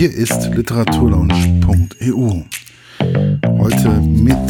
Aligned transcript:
Hier 0.00 0.08
ist 0.08 0.48
literaturlaunch.eu. 0.56 2.48
Heute 3.60 3.88
mit. 4.00 4.48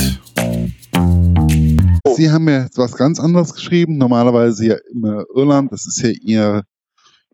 Sie 2.14 2.30
haben 2.30 2.48
ja 2.48 2.66
was 2.76 2.96
ganz 2.96 3.18
anderes 3.18 3.52
geschrieben. 3.52 3.98
Normalerweise 3.98 4.68
ja 4.68 4.76
immer 4.94 5.24
Irland. 5.34 5.72
Das 5.72 5.88
ist 5.88 6.00
ja 6.04 6.10
Ihr, 6.22 6.62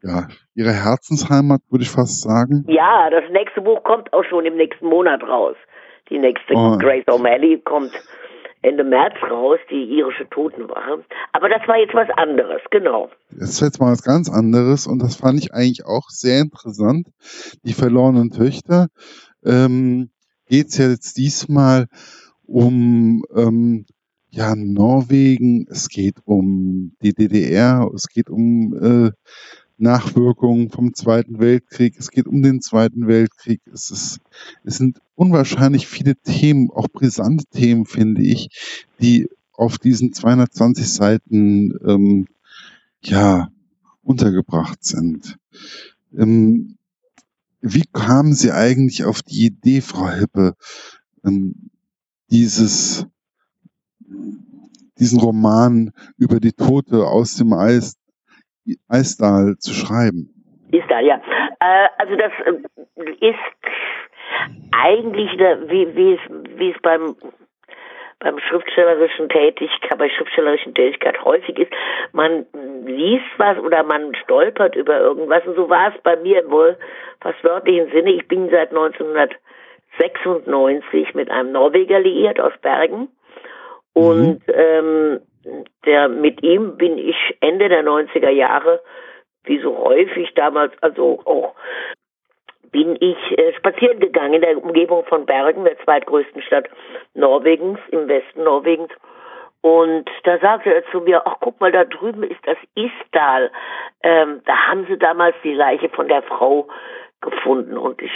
ja, 0.02 0.28
Ihre 0.54 0.72
Herzensheimat, 0.72 1.60
würde 1.68 1.82
ich 1.82 1.90
fast 1.90 2.22
sagen. 2.22 2.64
Ja, 2.68 3.10
das 3.10 3.24
nächste 3.32 3.60
Buch 3.60 3.82
kommt 3.84 4.10
auch 4.14 4.24
schon 4.24 4.46
im 4.46 4.56
nächsten 4.56 4.86
Monat 4.86 5.22
raus. 5.22 5.56
Die 6.08 6.18
nächste 6.18 6.54
oh. 6.54 6.78
Grace 6.78 7.04
O'Malley 7.08 7.62
kommt 7.64 7.92
Ende 8.66 8.82
März 8.82 9.14
raus, 9.30 9.60
die 9.70 9.84
irische 9.84 10.28
Totenwache. 10.28 11.04
Aber 11.32 11.48
das 11.48 11.66
war 11.68 11.78
jetzt 11.78 11.94
was 11.94 12.08
anderes, 12.16 12.60
genau. 12.72 13.10
Das 13.30 13.50
ist 13.50 13.60
jetzt 13.60 13.80
mal 13.80 13.92
was 13.92 14.02
ganz 14.02 14.28
anderes 14.28 14.88
und 14.88 15.00
das 15.00 15.14
fand 15.14 15.38
ich 15.38 15.54
eigentlich 15.54 15.86
auch 15.86 16.08
sehr 16.08 16.40
interessant. 16.40 17.06
Die 17.64 17.74
verlorenen 17.74 18.30
Töchter 18.30 18.88
ähm, 19.44 20.10
geht 20.46 20.68
es 20.68 20.78
ja 20.78 20.88
jetzt 20.88 21.16
diesmal 21.16 21.86
um 22.44 23.24
ähm, 23.36 23.86
ja, 24.30 24.56
Norwegen, 24.56 25.66
es 25.70 25.88
geht 25.88 26.16
um 26.24 26.96
die 27.02 27.14
DDR, 27.14 27.88
es 27.94 28.08
geht 28.08 28.28
um 28.28 28.74
äh, 28.74 29.10
Nachwirkungen 29.78 30.70
vom 30.70 30.94
Zweiten 30.94 31.38
Weltkrieg, 31.38 31.96
es 31.98 32.10
geht 32.10 32.26
um 32.26 32.42
den 32.42 32.60
Zweiten 32.60 33.06
Weltkrieg, 33.06 33.60
es, 33.72 33.90
ist, 33.90 34.20
es 34.64 34.76
sind 34.76 35.00
unwahrscheinlich 35.14 35.86
viele 35.86 36.16
Themen, 36.16 36.70
auch 36.70 36.88
brisante 36.88 37.44
Themen, 37.46 37.84
finde 37.84 38.22
ich, 38.22 38.48
die 39.00 39.28
auf 39.52 39.78
diesen 39.78 40.12
220 40.12 40.88
Seiten 40.88 41.72
ähm, 41.86 42.26
ja, 43.02 43.48
untergebracht 44.02 44.84
sind. 44.84 45.38
Ähm, 46.16 46.76
wie 47.60 47.84
kamen 47.92 48.34
Sie 48.34 48.52
eigentlich 48.52 49.04
auf 49.04 49.22
die 49.22 49.46
Idee, 49.46 49.80
Frau 49.80 50.08
Hippe, 50.08 50.54
ähm, 51.24 51.70
dieses, 52.30 53.06
diesen 54.98 55.20
Roman 55.20 55.92
über 56.16 56.40
die 56.40 56.52
Tote 56.52 57.06
aus 57.06 57.34
dem 57.34 57.52
Eis 57.52 57.96
Eisdal 58.88 59.56
zu 59.58 59.72
schreiben? 59.72 60.30
Isdal, 60.72 61.04
ja. 61.04 61.20
Äh, 61.60 61.88
also 61.98 62.16
das 62.16 62.32
äh, 62.44 62.54
ist 63.20 63.38
eigentlich, 64.72 65.30
eine, 65.32 65.68
wie, 65.68 65.96
wie, 65.96 66.14
es, 66.14 66.20
wie 66.58 66.70
es 66.70 66.82
beim 66.82 67.16
beim 68.18 68.38
schriftstellerischen 68.38 69.28
Tätigkeit, 69.28 69.98
bei 69.98 70.08
schriftstellerischen 70.08 70.72
Tätigkeit 70.74 71.22
häufig 71.22 71.58
ist, 71.58 71.70
man 72.12 72.46
liest 72.86 73.26
was 73.36 73.58
oder 73.58 73.82
man 73.82 74.14
stolpert 74.14 74.74
über 74.74 74.98
irgendwas 74.98 75.46
und 75.46 75.56
so 75.56 75.68
war 75.68 75.92
es 75.94 76.00
bei 76.02 76.16
mir 76.16 76.50
wohl 76.50 76.78
fast 77.20 77.44
wörtlichen 77.44 77.90
Sinne. 77.92 78.12
Ich 78.12 78.26
bin 78.26 78.48
seit 78.50 78.70
1996 78.70 81.12
mit 81.14 81.30
einem 81.30 81.52
Norweger 81.52 82.00
liiert 82.00 82.40
aus 82.40 82.54
Bergen 82.62 83.08
und 83.92 84.40
mhm. 84.46 84.54
ähm, 84.54 85.20
der, 85.84 86.08
mit 86.08 86.42
ihm 86.42 86.76
bin 86.76 86.98
ich 86.98 87.16
Ende 87.40 87.68
der 87.68 87.84
90er 87.84 88.30
Jahre, 88.30 88.80
wie 89.44 89.58
so 89.60 89.78
häufig 89.78 90.34
damals, 90.34 90.72
also 90.82 91.20
auch 91.24 91.54
bin 92.72 92.96
ich 93.00 93.38
äh, 93.38 93.54
spazieren 93.54 94.00
gegangen 94.00 94.34
in 94.34 94.40
der 94.42 94.62
Umgebung 94.62 95.04
von 95.04 95.24
Bergen, 95.24 95.64
der 95.64 95.78
zweitgrößten 95.78 96.42
Stadt 96.42 96.68
Norwegens, 97.14 97.78
im 97.90 98.08
Westen 98.08 98.42
Norwegens. 98.42 98.90
Und 99.62 100.08
da 100.24 100.38
sagte 100.38 100.74
er 100.74 100.84
zu 100.90 101.00
mir, 101.00 101.26
ach 101.26 101.36
guck 101.40 101.60
mal, 101.60 101.72
da 101.72 101.84
drüben 101.84 102.22
ist 102.22 102.40
das 102.44 102.58
Istal. 102.74 103.50
Ähm, 104.02 104.42
da 104.44 104.68
haben 104.68 104.86
sie 104.88 104.98
damals 104.98 105.34
die 105.42 105.54
Leiche 105.54 105.88
von 105.88 106.08
der 106.08 106.22
Frau 106.22 106.68
gefunden. 107.20 107.76
Und 107.76 108.00
ich 108.02 108.12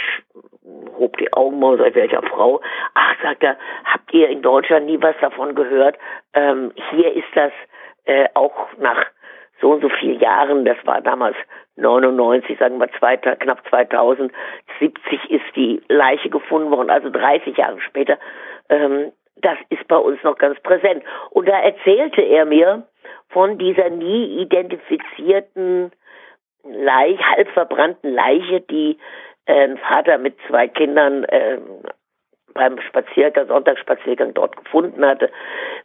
hob 0.97 1.17
die 1.17 1.31
Augen 1.33 1.59
mal 1.59 1.73
und 1.73 1.79
sagte, 1.79 1.95
welcher 1.95 2.21
Frau? 2.23 2.61
Ach, 2.93 3.15
sagt 3.21 3.43
er, 3.43 3.57
habt 3.85 4.13
ihr 4.13 4.29
in 4.29 4.41
Deutschland 4.41 4.85
nie 4.85 5.01
was 5.01 5.15
davon 5.21 5.55
gehört? 5.55 5.97
Ähm, 6.33 6.71
hier 6.91 7.13
ist 7.13 7.27
das 7.35 7.51
äh, 8.05 8.27
auch 8.33 8.67
nach 8.77 9.05
so 9.61 9.71
und 9.71 9.81
so 9.81 9.89
vielen 9.89 10.19
Jahren, 10.19 10.65
das 10.65 10.77
war 10.85 11.01
damals 11.01 11.35
99, 11.75 12.57
sagen 12.57 12.79
wir 12.79 12.89
zwei, 12.99 13.17
knapp 13.17 13.61
2000, 13.69 14.31
70 14.79 15.29
ist 15.29 15.55
die 15.55 15.81
Leiche 15.87 16.29
gefunden 16.29 16.71
worden, 16.71 16.89
also 16.89 17.09
30 17.09 17.57
Jahre 17.57 17.79
später. 17.81 18.17
Ähm, 18.69 19.11
das 19.37 19.57
ist 19.69 19.87
bei 19.87 19.97
uns 19.97 20.21
noch 20.23 20.37
ganz 20.37 20.59
präsent. 20.61 21.03
Und 21.29 21.47
da 21.47 21.59
erzählte 21.59 22.21
er 22.21 22.45
mir 22.45 22.83
von 23.29 23.57
dieser 23.57 23.89
nie 23.89 24.41
identifizierten 24.41 25.91
Leiche, 26.63 27.23
halb 27.31 27.49
verbrannten 27.49 28.13
Leiche, 28.13 28.61
die 28.61 28.97
ein 29.45 29.77
Vater 29.77 30.17
mit 30.17 30.35
zwei 30.47 30.67
Kindern 30.67 31.23
äh, 31.25 31.57
beim 32.53 32.79
Spaziergang, 32.81 33.47
Sonntagsspaziergang 33.47 34.33
dort 34.33 34.55
gefunden 34.57 35.05
hatte. 35.05 35.31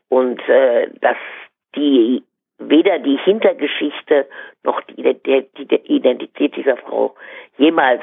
Und 0.09 0.47
äh, 0.49 0.89
dass 1.01 1.17
die 1.75 2.23
weder 2.59 2.99
die 2.99 3.19
Hintergeschichte 3.19 4.27
noch 4.63 4.81
die, 4.83 5.03
Identität 5.85 6.57
dieser 6.57 6.77
Frau 6.77 7.15
jemals 7.59 8.03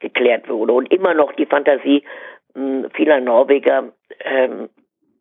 geklärt 0.00 0.48
wurde. 0.48 0.72
Und 0.72 0.92
immer 0.92 1.14
noch 1.14 1.32
die 1.32 1.46
Fantasie 1.46 2.02
mh, 2.54 2.88
vieler 2.94 3.20
Norweger 3.20 3.92
ähm, 4.24 4.68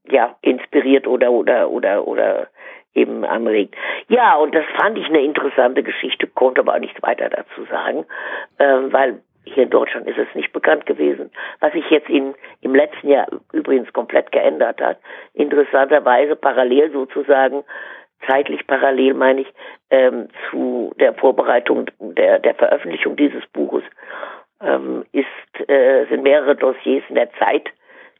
ja 0.09 0.35
inspiriert 0.41 1.07
oder 1.07 1.31
oder 1.31 1.69
oder 1.69 2.07
oder 2.07 2.47
eben 2.93 3.23
anregt. 3.23 3.75
Ja, 4.07 4.35
und 4.35 4.53
das 4.53 4.65
fand 4.77 4.97
ich 4.97 5.05
eine 5.05 5.21
interessante 5.21 5.83
Geschichte, 5.83 6.27
konnte 6.27 6.61
aber 6.61 6.75
auch 6.75 6.79
nichts 6.79 7.01
weiter 7.01 7.29
dazu 7.29 7.65
sagen, 7.69 8.05
ähm, 8.59 8.91
weil 8.91 9.21
hier 9.43 9.63
in 9.63 9.69
Deutschland 9.69 10.07
ist 10.07 10.17
es 10.17 10.27
nicht 10.35 10.53
bekannt 10.53 10.85
gewesen. 10.85 11.31
Was 11.59 11.73
sich 11.73 11.89
jetzt 11.89 12.09
in, 12.09 12.35
im 12.61 12.75
letzten 12.75 13.09
Jahr 13.09 13.27
übrigens 13.53 13.91
komplett 13.91 14.31
geändert 14.31 14.79
hat. 14.81 14.99
Interessanterweise 15.33 16.35
parallel 16.35 16.91
sozusagen 16.91 17.63
zeitlich 18.27 18.67
parallel, 18.67 19.15
meine 19.15 19.41
ich, 19.41 19.53
ähm, 19.89 20.27
zu 20.49 20.93
der 20.99 21.13
Vorbereitung 21.15 21.85
der, 21.99 22.39
der 22.39 22.53
Veröffentlichung 22.55 23.15
dieses 23.15 23.45
Buches 23.47 23.83
ähm, 24.61 25.05
ist, 25.11 25.69
äh, 25.69 26.05
sind 26.05 26.23
mehrere 26.23 26.55
Dossiers 26.55 27.03
in 27.09 27.15
der 27.15 27.31
Zeit 27.33 27.69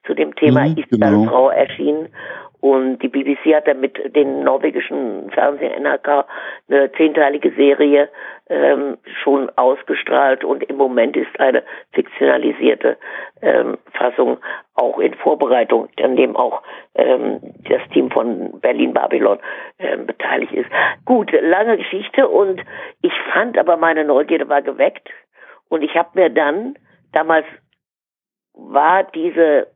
zu 0.06 0.14
dem 0.14 0.36
Thema 0.36 0.66
mhm, 0.66 0.84
genau. 0.90 1.26
Frau 1.26 1.50
erschienen. 1.50 2.10
Und 2.62 3.00
die 3.00 3.08
BBC 3.08 3.56
hat 3.56 3.68
dann 3.68 3.80
mit 3.80 4.16
den 4.16 4.44
norwegischen 4.44 5.32
Fernsehen 5.32 5.82
NRK 5.82 6.26
eine 6.70 6.92
zehnteilige 6.92 7.52
Serie 7.54 8.08
ähm, 8.50 9.00
schon 9.24 9.50
ausgestrahlt 9.58 10.44
und 10.44 10.62
im 10.64 10.78
Moment 10.78 11.18
ist 11.18 11.40
eine 11.40 11.64
fiktionalisierte 11.94 12.98
ähm, 13.42 13.80
Fassung 13.94 14.38
auch 14.76 15.00
in 15.00 15.16
Vorbereitung, 15.16 15.90
an 16.04 16.16
dem 16.16 16.36
auch 16.36 16.62
ähm, 16.94 17.40
das 17.68 17.82
Team 17.94 18.12
von 18.12 18.60
Berlin 18.62 18.94
Babylon 18.94 19.40
ähm, 19.80 20.06
beteiligt 20.06 20.54
ist. 20.54 20.70
Gut, 21.06 21.32
lange 21.32 21.78
Geschichte 21.78 22.28
und 22.28 22.62
ich 23.02 23.14
fand 23.34 23.58
aber 23.58 23.76
meine 23.76 24.06
Neugierde 24.06 24.48
war 24.50 24.62
geweckt 24.62 25.10
und 25.68 25.82
ich 25.82 25.96
habe 25.96 26.10
mir 26.14 26.30
dann 26.30 26.76
damals 27.12 27.46
war 28.54 29.04
diese 29.04 29.68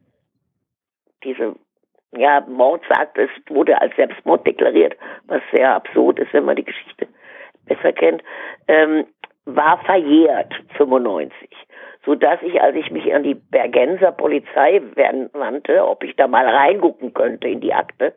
diese 1.26 1.56
ja, 2.16 2.42
Mord 2.48 2.82
sagt, 2.88 3.18
es 3.18 3.30
wurde 3.50 3.80
als 3.82 3.96
Selbstmord 3.96 4.48
deklariert, 4.48 4.96
was 5.28 5.42
sehr 5.52 5.76
absurd 5.76 6.20
ist, 6.20 6.34
wenn 6.34 6.46
man 6.46 6.56
die 6.56 6.64
Geschichte 6.64 7.08
besser 7.66 7.92
kennt, 7.92 8.24
ähm, 8.68 9.06
war 9.46 9.80
verjährt, 9.84 10.54
95. 10.78 11.50
So 12.06 12.16
dass 12.16 12.42
ich, 12.42 12.62
als 12.62 12.76
ich 12.76 12.92
mich 12.92 13.14
an 13.14 13.24
die 13.24 13.34
Bergenser 13.34 14.12
Polizei 14.12 14.82
wandte, 15.34 15.86
ob 15.88 16.04
ich 16.04 16.16
da 16.16 16.28
mal 16.28 16.48
reingucken 16.48 17.14
könnte 17.14 17.48
in 17.48 17.62
die 17.62 17.74
Akte, 17.74 18.14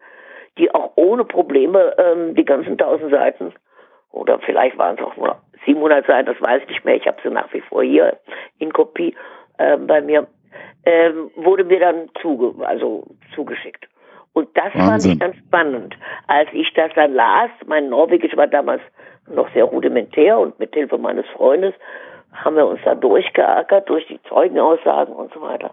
die 0.58 0.72
auch 0.74 0.92
ohne 0.97 1.24
Probleme 1.24 1.97
ähm, 1.98 2.34
die 2.34 2.44
ganzen 2.44 2.76
tausend 2.76 3.10
Seiten 3.10 3.54
oder 4.12 4.38
vielleicht 4.41 4.78
waren 4.78 4.97
es 4.98 5.04
auch 5.04 5.16
nur 5.16 5.36
700 5.66 6.06
Seiten, 6.06 6.26
das 6.26 6.41
weiß 6.41 6.62
ich 6.62 6.68
nicht 6.68 6.84
mehr, 6.84 6.97
ich 6.97 7.06
habe 7.06 7.18
sie 7.22 7.30
nach 7.30 7.52
wie 7.52 7.60
vor 7.60 7.82
hier 7.82 8.18
in 8.58 8.72
Kopie 8.72 9.14
äh, 9.58 9.76
bei 9.76 10.00
mir, 10.00 10.27
ähm, 10.84 11.30
wurde 11.36 11.65
mir 11.65 11.80
dann 11.80 12.09
zuge 12.21 12.54
also 12.66 13.04
zugeschickt. 13.34 13.89
Und 14.33 14.48
das 14.56 14.74
Wahnsinn. 14.74 14.83
fand 14.86 15.04
ich 15.06 15.18
dann 15.18 15.34
spannend. 15.47 15.97
Als 16.27 16.48
ich 16.53 16.72
das 16.74 16.92
dann 16.95 17.15
las, 17.15 17.50
mein 17.66 17.89
Norwegisch 17.89 18.36
war 18.36 18.47
damals 18.47 18.83
noch 19.27 19.53
sehr 19.53 19.65
rudimentär 19.65 20.39
und 20.39 20.59
mit 20.59 20.74
Hilfe 20.74 20.98
meines 20.98 21.27
Freundes 21.28 21.74
haben 22.33 22.56
wir 22.56 22.66
uns 22.66 22.80
da 22.84 22.95
durchgeackert, 22.95 23.89
durch 23.89 24.06
die 24.06 24.22
Zeugenaussagen 24.28 25.15
und 25.15 25.33
so 25.33 25.41
weiter. 25.41 25.71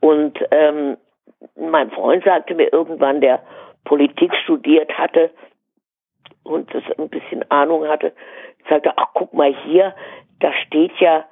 Und 0.00 0.38
ähm, 0.50 0.96
mein 1.56 1.90
Freund 1.90 2.24
sagte 2.24 2.54
mir 2.54 2.72
irgendwann, 2.72 3.20
der 3.20 3.40
Politik 3.84 4.34
studiert 4.44 4.92
hatte 4.98 5.30
und 6.44 6.72
das 6.74 6.82
ein 6.98 7.08
bisschen 7.08 7.48
Ahnung 7.50 7.86
hatte, 7.86 8.12
sagte, 8.68 8.92
ach 8.96 9.08
guck 9.14 9.32
mal 9.32 9.54
hier, 9.64 9.94
da 10.40 10.52
steht 10.66 10.92
ja 10.98 11.24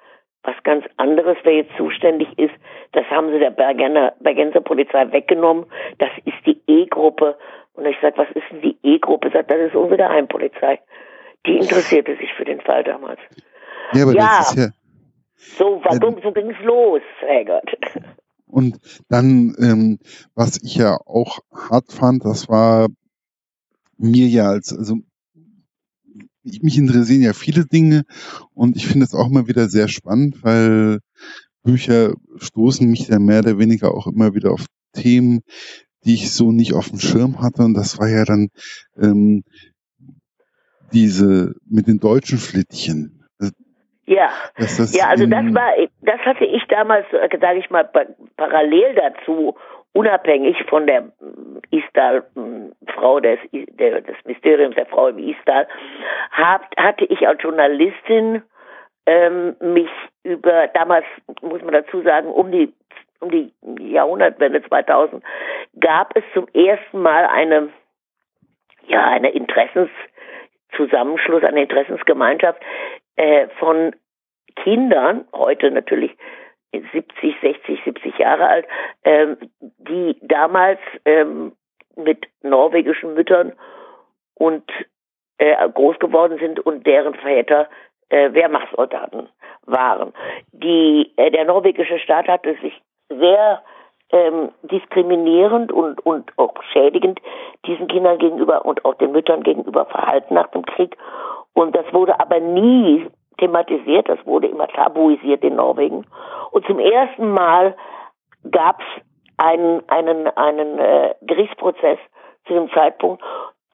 was 0.43 0.55
ganz 0.65 0.85
anderes, 0.97 1.37
wer 1.43 1.55
jetzt 1.55 1.77
zuständig 1.77 2.29
ist. 2.39 2.55
Das 2.93 3.05
haben 3.07 3.31
sie 3.31 3.39
der 3.39 3.51
Bergener, 3.51 4.15
Bergenser 4.21 4.61
Polizei 4.61 5.11
weggenommen. 5.13 5.67
Das 5.99 6.11
ist 6.25 6.37
die 6.47 6.61
E-Gruppe. 6.67 7.37
Und 7.75 7.87
ich 7.87 7.97
sage, 8.01 8.17
was 8.17 8.29
ist 8.31 8.45
denn 8.51 8.63
die 8.63 8.77
E-Gruppe? 8.83 9.31
Sagt, 9.33 9.51
das 9.51 9.59
ist 9.59 9.75
unsere 9.75 9.99
Geheimpolizei. 9.99 10.81
Die 11.47 11.57
interessierte 11.57 12.17
sich 12.17 12.33
für 12.35 12.45
den 12.45 12.61
Fall 12.61 12.85
damals. 12.85 13.21
Ja, 13.93 14.03
aber 14.05 14.13
ja. 14.13 14.39
das 14.39 14.51
ist 14.51 14.59
ja, 14.59 14.69
So, 15.37 15.81
warum, 15.85 16.21
so 16.23 16.33
ging's 16.33 16.59
los, 16.63 17.03
Herrgott. 17.21 17.77
Und 18.47 18.79
dann, 19.09 19.55
ähm, 19.61 19.99
was 20.35 20.61
ich 20.63 20.75
ja 20.75 20.97
auch 21.07 21.39
hart 21.53 21.93
fand, 21.93 22.25
das 22.25 22.49
war 22.49 22.89
mir 23.97 24.27
ja 24.27 24.49
als, 24.49 24.77
also 24.77 24.97
mich 26.63 26.79
interessieren 26.79 27.23
ja 27.23 27.33
viele 27.33 27.67
Dinge 27.67 28.03
und 28.55 28.77
ich 28.77 28.87
finde 28.87 29.05
es 29.05 29.15
auch 29.15 29.29
immer 29.29 29.49
wieder 29.49 29.69
sehr 29.69 29.89
spannend, 29.89 30.43
weil 30.43 30.99
Bücher 31.63 32.15
stoßen 32.37 32.89
mich 32.89 33.09
ja 33.09 33.19
mehr 33.19 33.41
oder 33.41 33.59
weniger 33.59 33.95
auch 33.95 34.07
immer 34.07 34.35
wieder 34.35 34.53
auf 34.53 34.67
Themen, 34.93 35.41
die 36.05 36.15
ich 36.15 36.33
so 36.33 36.53
nicht 36.53 36.75
auf 36.75 36.89
dem 36.89 36.99
Schirm 36.99 37.43
hatte. 37.43 37.63
Und 37.63 37.75
das 37.75 37.99
war 37.99 38.09
ja 38.09 38.25
dann 38.25 38.49
ähm, 39.01 39.45
diese 40.93 41.55
mit 41.69 41.87
den 41.87 42.01
deutschen 42.01 42.39
Flittchen. 42.39 43.17
Ja, 44.07 44.29
das, 44.57 44.79
das, 44.79 44.97
ja, 44.97 45.07
also 45.07 45.25
das 45.25 45.45
war, 45.55 45.71
das 46.01 46.19
hatte 46.23 46.45
ich 46.45 46.65
damals, 46.69 47.07
äh, 47.13 47.29
sage 47.41 47.61
ich 47.61 47.71
mal, 47.71 47.89
parallel 48.37 48.97
dazu, 48.97 49.55
unabhängig 49.93 50.57
von 50.69 50.87
der 50.87 51.11
Istal-Frau 51.71 53.21
des, 53.21 53.39
des 53.53 54.17
Mysteriums 54.25 54.77
der 54.77 54.87
Frau 54.87 55.09
im 55.09 55.19
Istal, 55.19 55.67
hab, 56.31 56.71
hatte 56.77 57.05
ich 57.07 57.27
als 57.27 57.43
Journalistin 57.43 58.43
ähm, 59.07 59.57
mich 59.61 59.91
über, 60.23 60.69
damals 60.69 61.07
muss 61.43 61.63
man 61.63 61.73
dazu 61.73 62.03
sagen, 62.03 62.29
um 62.29 62.53
die 62.53 62.73
um 63.21 63.31
die 63.31 63.53
Jahrhundertwende 63.93 64.63
2000 64.63 65.23
gab 65.79 66.17
es 66.17 66.25
zum 66.33 66.49
ersten 66.55 67.03
Mal 67.03 67.27
eine 67.27 67.69
ja 68.87 69.05
eine 69.05 69.29
Interessenszusammenschluss, 69.31 71.45
eine 71.45 71.61
Interessensgemeinschaft 71.63 72.63
äh, 73.17 73.49
von 73.59 73.95
Kindern, 74.57 75.27
heute 75.35 75.71
natürlich 75.71 76.17
70, 76.73 77.35
60, 77.41 77.81
70 77.85 78.19
Jahre 78.19 78.47
alt, 78.47 78.67
ähm, 79.05 79.37
die 79.61 80.17
damals 80.23 80.79
ähm, 81.05 81.53
mit 81.97 82.27
norwegischen 82.43 83.15
Müttern 83.15 83.53
und 84.35 84.65
äh, 85.39 85.69
groß 85.69 85.99
geworden 85.99 86.39
sind 86.39 86.61
und 86.61 86.87
deren 86.87 87.15
Väter 87.15 87.69
äh, 88.09 88.33
Wehrmachtssoldaten 88.33 89.29
waren. 89.67 90.13
Die, 90.53 91.13
äh, 91.17 91.31
der 91.31 91.45
norwegische 91.45 91.99
Staat 91.99 92.29
hatte 92.29 92.57
sich 92.63 92.81
sehr 93.09 93.63
ähm, 94.13 94.51
diskriminierend 94.63 95.73
und, 95.73 96.05
und 96.05 96.33
auch 96.37 96.55
schädigend 96.73 97.21
diesen 97.67 97.89
Kindern 97.89 98.19
gegenüber 98.19 98.65
und 98.65 98.85
auch 98.85 98.95
den 98.95 99.13
Müttern 99.13 99.43
gegenüber 99.43 99.87
verhalten 99.87 100.35
nach 100.35 100.49
dem 100.49 100.65
Krieg. 100.65 100.97
Und 101.53 101.75
das 101.75 101.93
wurde 101.93 102.19
aber 102.19 102.41
nie 102.41 103.09
thematisiert, 103.39 104.09
das 104.09 104.25
wurde 104.27 104.49
immer 104.49 104.69
tabuisiert 104.69 105.43
in 105.43 105.57
Norwegen. 105.57 106.07
Und 106.51 106.67
zum 106.67 106.79
ersten 106.79 107.33
Mal 107.33 107.77
gab 108.51 108.81
es 108.81 109.03
einen, 109.37 109.89
einen, 109.89 110.27
einen 110.37 110.79
äh, 110.79 111.15
Gerichtsprozess 111.23 111.99
zu 112.47 112.55
dem 112.55 112.71
Zeitpunkt, 112.73 113.23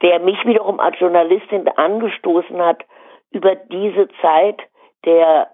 der 0.03 0.21
mich 0.21 0.45
wiederum 0.45 0.79
als 0.81 0.99
Journalistin 1.01 1.69
angestoßen 1.69 2.61
hat, 2.63 2.85
über 3.31 3.57
diese 3.57 4.09
Zeit 4.21 4.61
der 5.05 5.51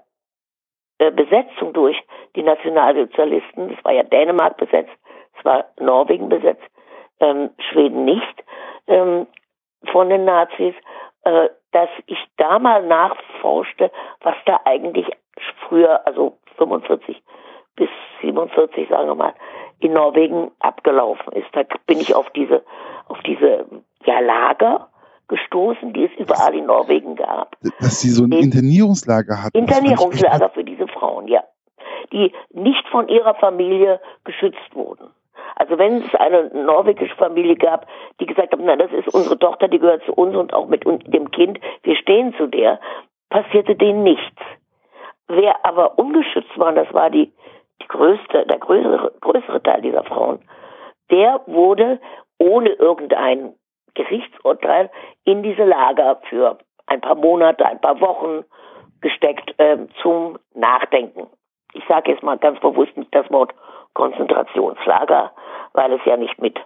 äh, 0.99 1.11
Besetzung 1.11 1.73
durch 1.73 1.97
die 2.37 2.43
Nationalsozialisten, 2.43 3.71
das 3.71 3.85
war 3.85 3.93
ja 3.93 4.03
Dänemark 4.03 4.57
besetzt, 4.57 4.93
es 5.39 5.45
war 5.45 5.65
Norwegen 5.81 6.29
besetzt, 6.29 6.63
ähm, 7.21 7.51
Schweden 7.71 8.05
nicht, 8.05 8.45
ähm, 8.87 9.27
von 9.91 10.09
den 10.11 10.25
Nazis, 10.25 10.75
äh, 11.25 11.49
dass 11.73 11.89
ich 12.07 12.19
da 12.37 12.59
mal 12.59 12.87
nachforschte, 12.87 13.91
was 14.21 14.35
da 14.47 14.61
eigentlich 14.65 15.07
früher, 15.69 16.07
also 16.07 16.39
45 16.59 17.23
bis 17.77 17.89
47, 18.21 18.89
sagen 18.89 19.09
wir 19.09 19.15
mal, 19.15 19.35
in 19.81 19.95
Norwegen 19.95 20.51
abgelaufen 20.61 21.33
ist. 21.33 21.49
Da 21.53 21.63
bin 21.87 21.99
ich 21.99 22.15
auf 22.15 22.31
diese, 22.31 22.63
auf 23.09 23.19
diese 23.27 23.67
ja, 24.05 24.21
Lager 24.21 24.89
gestoßen, 25.29 25.93
die 25.93 26.05
es 26.05 26.13
überall 26.19 26.55
in 26.55 26.67
Norwegen 26.67 27.17
gab. 27.17 27.57
Dass 27.81 28.01
sie 28.01 28.11
so 28.11 28.25
ein 28.25 28.33
Internierungslager 28.33 29.43
hatten. 29.43 29.57
Internierungslager 29.57 30.51
für 30.51 30.65
diese 30.65 30.87
Frauen, 30.89 31.27
ja. 31.27 31.43
Die 32.13 32.33
nicht 32.51 32.87
von 32.89 33.09
ihrer 33.09 33.35
Familie 33.35 34.01
geschützt 34.25 34.75
wurden. 34.75 35.11
Also 35.73 35.83
wenn 35.83 36.03
es 36.03 36.15
eine 36.17 36.51
norwegische 36.53 37.17
Familie 37.17 37.57
gab, 37.57 37.87
die 38.21 38.27
gesagt 38.27 38.53
haben, 38.53 38.67
na, 38.67 38.77
das 38.77 38.93
ist 38.93 39.15
unsere 39.15 39.39
Tochter, 39.39 39.69
die 39.69 39.79
gehört 39.79 40.05
zu 40.05 40.13
uns 40.13 40.37
und 40.37 40.53
auch 40.53 40.67
mit 40.67 40.85
dem 40.85 41.31
Kind, 41.31 41.59
wir 41.83 41.97
stehen 41.97 42.35
zu 42.35 42.47
der, 42.47 42.79
passierte 43.31 43.75
denen 43.75 44.03
nichts. 44.03 44.43
Wer 45.29 45.65
aber 45.65 45.99
ungeschützt 45.99 46.59
war, 46.59 46.73
das 46.73 46.93
war 46.93 47.09
die, 47.09 47.33
die 47.81 47.89
größte, 47.89 48.45
der 48.45 48.59
größere, 48.59 49.13
größere 49.23 49.63
Teil 49.63 49.81
dieser 49.81 50.05
Frauen, 50.05 50.41
der 51.11 51.41
wurde 51.47 52.01
ohne 52.39 52.69
irgendein 52.73 53.55
Gerichtsurteil 53.95 54.91
in 55.25 55.43
diese 55.43 55.65
Lager 55.65 56.21
für 56.29 56.59
ein 56.85 57.01
paar 57.01 57.15
Monate, 57.15 57.65
ein 57.65 57.81
paar 57.81 57.99
Wochen 58.03 58.45
gesteckt 59.01 59.55
äh, 59.57 59.79
zum 60.03 60.39
Nachdenken. 60.55 61.29
Ich 61.73 61.85
sage 61.89 62.11
jetzt 62.11 62.23
mal 62.23 62.37
ganz 62.37 62.61
bewusst 62.61 62.95
nicht 62.95 63.15
das 63.15 63.31
Wort 63.31 63.55
Konzentrationslager, 63.95 65.33
weil 65.73 65.93
es 65.93 66.01
ja 66.05 66.17
nicht 66.17 66.41
mit 66.41 66.59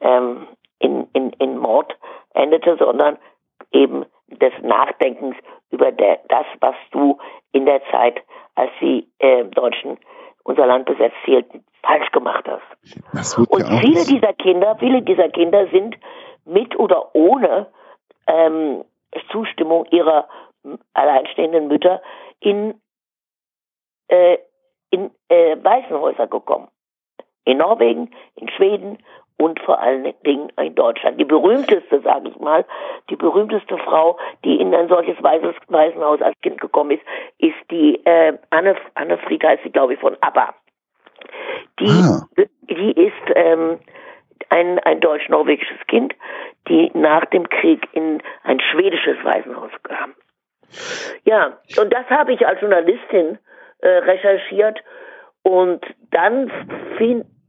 ähm, 0.00 0.48
in, 0.78 1.06
in, 1.12 1.30
in 1.38 1.58
Mord 1.58 1.96
endete, 2.34 2.76
sondern 2.76 3.18
eben 3.70 4.04
des 4.28 4.52
Nachdenkens 4.62 5.36
über 5.70 5.92
der, 5.92 6.20
das, 6.28 6.46
was 6.60 6.74
du 6.90 7.18
in 7.52 7.66
der 7.66 7.80
Zeit, 7.90 8.20
als 8.54 8.70
die 8.80 9.08
äh, 9.18 9.44
Deutschen 9.44 9.98
unser 10.44 10.66
Land 10.66 10.86
besetzt 10.86 11.16
hielten, 11.24 11.64
falsch 11.82 12.10
gemacht 12.10 12.44
hast. 12.48 13.48
Und 13.48 13.62
viele 13.80 14.04
dieser 14.04 14.32
Kinder, 14.32 14.76
viele 14.78 15.02
dieser 15.02 15.28
Kinder 15.28 15.68
sind 15.68 15.96
mit 16.44 16.76
oder 16.78 17.14
ohne 17.14 17.66
ähm, 18.26 18.84
Zustimmung 19.30 19.86
ihrer 19.90 20.28
alleinstehenden 20.94 21.68
Mütter 21.68 22.02
in, 22.40 22.74
äh, 24.08 24.38
in 24.90 25.10
äh, 25.28 25.56
Waisenhäuser 25.62 26.26
gekommen. 26.26 26.68
In 27.44 27.58
Norwegen, 27.58 28.10
in 28.36 28.48
Schweden 28.50 28.98
und 29.38 29.58
vor 29.60 29.80
allen 29.80 30.14
Dingen 30.24 30.50
in 30.60 30.74
Deutschland. 30.74 31.18
Die 31.18 31.24
berühmteste, 31.24 32.00
sage 32.02 32.28
ich 32.28 32.36
mal, 32.38 32.64
die 33.10 33.16
berühmteste 33.16 33.76
Frau, 33.78 34.18
die 34.44 34.60
in 34.60 34.74
ein 34.74 34.88
solches 34.88 35.20
Weises, 35.22 35.54
Waisenhaus 35.68 36.22
als 36.22 36.40
Kind 36.42 36.60
gekommen 36.60 36.92
ist, 36.92 37.02
ist 37.38 37.70
die 37.70 38.04
äh, 38.04 38.38
Anne, 38.50 38.76
Anne 38.94 39.18
Fried 39.18 39.42
heißt 39.42 39.64
sie, 39.64 39.70
glaube 39.70 39.94
ich, 39.94 40.00
von 40.00 40.16
ABBA. 40.20 40.54
Die, 41.80 41.88
ah. 41.88 42.26
die 42.68 42.92
ist 42.92 43.34
ähm, 43.34 43.80
ein, 44.50 44.78
ein 44.80 45.00
deutsch-norwegisches 45.00 45.86
Kind, 45.88 46.14
die 46.68 46.90
nach 46.94 47.24
dem 47.26 47.48
Krieg 47.48 47.88
in 47.92 48.22
ein 48.44 48.60
schwedisches 48.60 49.16
Waisenhaus 49.24 49.72
kam. 49.82 50.14
Ja, 51.24 51.58
und 51.78 51.92
das 51.92 52.06
habe 52.08 52.32
ich 52.32 52.46
als 52.46 52.60
Journalistin 52.60 53.38
äh, 53.80 53.88
recherchiert 53.88 54.82
und 55.42 55.84
dann, 56.10 56.50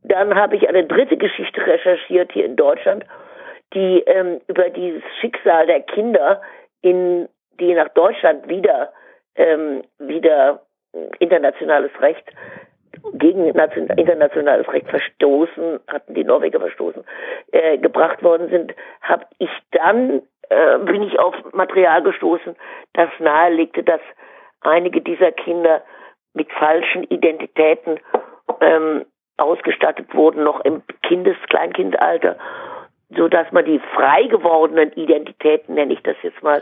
dann 0.03 0.35
habe 0.35 0.55
ich 0.55 0.67
eine 0.67 0.85
dritte 0.85 1.17
Geschichte 1.17 1.65
recherchiert 1.65 2.31
hier 2.31 2.45
in 2.45 2.55
Deutschland, 2.55 3.05
die 3.73 3.99
ähm, 4.05 4.41
über 4.47 4.69
dieses 4.69 5.03
Schicksal 5.19 5.67
der 5.67 5.81
Kinder, 5.81 6.41
in, 6.81 7.27
die 7.59 7.73
nach 7.73 7.89
Deutschland 7.89 8.47
wieder, 8.47 8.91
ähm, 9.35 9.83
wieder 9.99 10.61
internationales 11.19 11.91
Recht 11.99 12.25
gegen 13.13 13.47
internationales 13.47 14.67
Recht 14.71 14.87
verstoßen, 14.87 15.79
hatten 15.87 16.13
die 16.13 16.23
Norweger 16.23 16.59
verstoßen, 16.59 17.03
äh, 17.51 17.77
gebracht 17.77 18.23
worden 18.23 18.49
sind, 18.49 18.73
habe 19.01 19.25
ich 19.39 19.49
dann, 19.71 20.21
äh, 20.49 20.77
bin 20.79 21.03
ich 21.03 21.19
auf 21.19 21.35
Material 21.53 22.03
gestoßen, 22.03 22.55
das 22.93 23.09
nahelegte, 23.19 23.83
dass 23.83 24.01
einige 24.61 25.01
dieser 25.01 25.31
Kinder 25.31 25.81
mit 26.33 26.51
falschen 26.53 27.03
Identitäten 27.03 27.99
ähm, 28.61 29.05
ausgestattet 29.37 30.13
wurden, 30.13 30.43
noch 30.43 30.61
im 30.61 30.83
Kindes-, 31.03 31.37
Kleinkindalter, 31.49 32.37
so 33.15 33.27
dass 33.27 33.51
man 33.51 33.65
die 33.65 33.79
frei 33.95 34.23
gewordenen 34.23 34.91
Identitäten, 34.93 35.75
nenne 35.75 35.93
ich 35.93 36.03
das 36.03 36.15
jetzt 36.21 36.41
mal, 36.43 36.61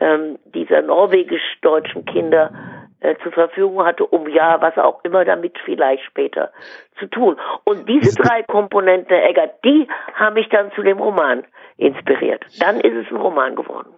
ähm, 0.00 0.38
dieser 0.44 0.82
norwegisch-deutschen 0.82 2.04
Kinder 2.04 2.52
äh, 3.00 3.16
zur 3.22 3.32
Verfügung 3.32 3.84
hatte, 3.84 4.06
um 4.06 4.28
ja, 4.28 4.60
was 4.60 4.76
auch 4.76 5.02
immer 5.04 5.24
damit 5.24 5.56
vielleicht 5.64 6.04
später 6.04 6.50
zu 6.98 7.06
tun. 7.06 7.36
Und 7.64 7.88
diese 7.88 8.20
drei 8.20 8.42
Komponenten, 8.42 9.16
Egger, 9.16 9.50
die 9.64 9.88
haben 10.14 10.34
mich 10.34 10.48
dann 10.48 10.72
zu 10.72 10.82
dem 10.82 10.98
Roman 10.98 11.44
inspiriert. 11.76 12.44
Dann 12.60 12.80
ist 12.80 12.94
es 12.94 13.10
ein 13.10 13.16
Roman 13.16 13.56
geworden. 13.56 13.94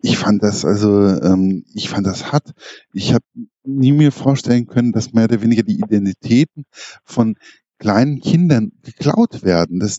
Ich 0.00 0.18
fand 0.18 0.42
das 0.42 0.64
also, 0.64 1.08
ähm, 1.22 1.64
ich 1.74 1.88
fand 1.88 2.06
das 2.06 2.32
hart. 2.32 2.52
Ich 2.92 3.12
habe 3.12 3.24
nie 3.64 3.92
mir 3.92 4.12
vorstellen 4.12 4.66
können, 4.66 4.92
dass 4.92 5.12
mehr 5.12 5.24
oder 5.24 5.42
weniger 5.42 5.62
die 5.62 5.78
Identitäten 5.78 6.64
von 7.04 7.36
kleinen 7.78 8.20
Kindern 8.20 8.72
geklaut 8.82 9.42
werden. 9.44 9.80
Das, 9.80 9.98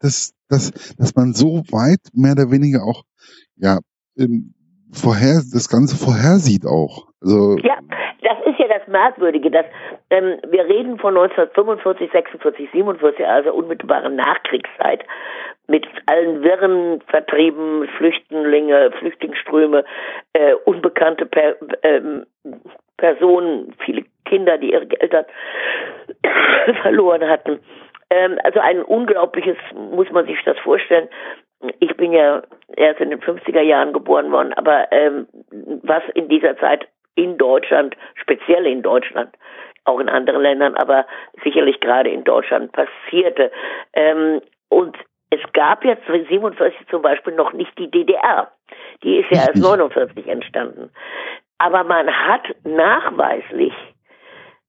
das, 0.00 0.32
das, 0.48 0.70
dass 0.96 1.14
man 1.14 1.34
so 1.34 1.62
weit 1.70 2.00
mehr 2.12 2.32
oder 2.32 2.50
weniger 2.50 2.82
auch 2.84 3.04
ja 3.56 3.78
vorher 4.94 5.42
das 5.52 5.68
Ganze 5.68 5.96
vorhersieht 5.96 6.66
auch. 6.66 7.08
Also 7.20 7.56
ja, 7.58 7.78
das 8.22 8.38
ist 8.46 8.58
das 8.68 8.86
Merkwürdige, 8.88 9.50
dass 9.50 9.66
ähm, 10.10 10.38
wir 10.48 10.64
reden 10.64 10.98
von 10.98 11.16
1945, 11.16 12.10
46, 12.12 12.68
47, 12.72 13.26
also 13.26 13.52
unmittelbare 13.52 14.10
Nachkriegszeit 14.10 15.04
mit 15.66 15.86
allen 16.06 16.42
Wirren, 16.42 17.00
Vertrieben, 17.08 17.88
Flüchtlinge, 17.96 18.90
Flüchtlingsströme, 18.98 19.84
äh, 20.34 20.54
unbekannte 20.64 21.26
per, 21.26 21.56
ähm, 21.82 22.26
Personen, 22.96 23.74
viele 23.84 24.04
Kinder, 24.24 24.58
die 24.58 24.72
ihre 24.72 24.88
Eltern 25.00 25.24
verloren 26.82 27.28
hatten. 27.28 27.60
Ähm, 28.10 28.38
also 28.44 28.60
ein 28.60 28.82
unglaubliches, 28.82 29.56
muss 29.74 30.10
man 30.10 30.26
sich 30.26 30.38
das 30.44 30.58
vorstellen. 30.58 31.08
Ich 31.80 31.96
bin 31.96 32.12
ja 32.12 32.42
erst 32.76 33.00
in 33.00 33.10
den 33.10 33.20
50er 33.20 33.62
Jahren 33.62 33.92
geboren 33.92 34.30
worden, 34.30 34.52
aber 34.52 34.88
ähm, 34.92 35.26
was 35.82 36.02
in 36.14 36.28
dieser 36.28 36.56
Zeit 36.58 36.86
in 37.14 37.38
Deutschland, 37.38 37.96
speziell 38.14 38.66
in 38.66 38.82
Deutschland, 38.82 39.34
auch 39.84 40.00
in 40.00 40.08
anderen 40.08 40.42
Ländern, 40.42 40.74
aber 40.74 41.06
sicherlich 41.42 41.80
gerade 41.80 42.10
in 42.10 42.24
Deutschland 42.24 42.72
passierte. 42.72 43.50
Ähm, 43.94 44.40
und 44.68 44.96
es 45.30 45.40
gab 45.52 45.84
jetzt 45.84 46.06
47 46.06 46.86
zum 46.88 47.02
Beispiel 47.02 47.34
noch 47.34 47.52
nicht 47.52 47.76
die 47.78 47.90
DDR. 47.90 48.50
Die 49.02 49.18
ist 49.18 49.30
ja 49.30 49.46
erst 49.48 49.56
49 49.62 50.26
entstanden. 50.26 50.90
Aber 51.58 51.84
man 51.84 52.08
hat 52.08 52.54
nachweislich, 52.64 53.72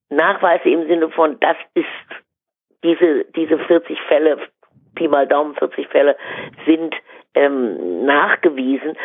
Nachweise 0.09 0.69
im 0.69 0.87
Sinne 0.87 1.09
von, 1.09 1.39
das 1.39 1.57
ist 1.73 1.85
diese, 2.83 3.25
diese 3.35 3.57
40 3.57 3.99
Fälle, 4.07 4.37
Pi 4.95 5.07
mal 5.07 5.27
Daumen 5.27 5.55
40 5.55 5.87
Fälle, 5.87 6.15
sind 6.65 6.95
ähm, 7.33 8.05
nachgewiesen. 8.05 8.95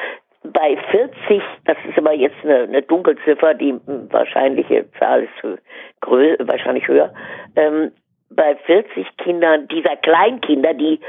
Bei 0.43 0.77
40, 0.91 1.43
das 1.65 1.77
ist 1.89 1.99
aber 1.99 2.13
jetzt 2.13 2.37
eine, 2.43 2.61
eine 2.61 2.83
Dunkelziffer, 2.83 3.55
die 3.55 3.79
wahrscheinliche 4.11 4.91
Zahl 4.99 5.25
ist 5.25 5.59
grö 6.01 6.37
wahrscheinlich 6.41 6.87
höher, 6.89 7.13
ähm, 7.57 7.93
bei 8.31 8.57
40 8.57 9.17
Kindern 9.19 9.69
dieser 9.69 9.97
Kleinkinder, 9.97 10.73
die 10.73 11.01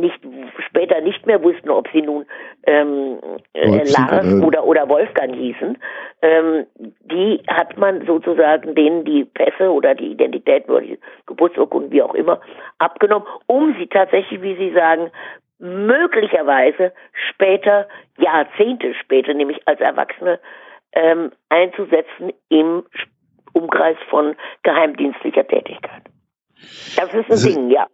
nicht 0.00 0.20
später 0.66 1.00
nicht 1.00 1.26
mehr 1.26 1.42
wussten, 1.42 1.70
ob 1.70 1.88
sie 1.92 2.02
nun 2.02 2.26
ähm, 2.64 3.18
äh, 3.52 3.84
Lars 3.90 4.42
oder 4.42 4.64
oder 4.64 4.88
Wolfgang 4.88 5.34
hießen, 5.34 5.78
ähm, 6.22 6.66
die 6.78 7.42
hat 7.48 7.76
man 7.76 8.06
sozusagen 8.06 8.74
denen 8.74 9.04
die 9.04 9.24
Pässe 9.24 9.70
oder 9.70 9.94
die 9.94 10.12
Identität 10.12 10.68
oder 10.68 10.80
die 10.80 10.98
Geburtsurkunden, 11.26 11.90
wie 11.90 12.02
auch 12.02 12.14
immer, 12.14 12.40
abgenommen, 12.78 13.26
um 13.46 13.74
sie 13.78 13.86
tatsächlich, 13.86 14.42
wie 14.42 14.56
Sie 14.56 14.72
sagen, 14.72 15.10
möglicherweise 15.58 16.92
später, 17.30 17.88
Jahrzehnte 18.18 18.94
später, 18.94 19.34
nämlich 19.34 19.66
als 19.66 19.80
Erwachsene, 19.80 20.38
ähm, 20.92 21.32
einzusetzen 21.48 22.32
im 22.48 22.84
Umkreis 23.52 23.96
von 24.08 24.36
geheimdienstlicher 24.62 25.46
Tätigkeit. 25.46 26.02
Das 26.96 27.12
ist 27.12 27.26
ein 27.26 27.30
also, 27.30 27.48
Ding, 27.48 27.70
ja 27.70 27.86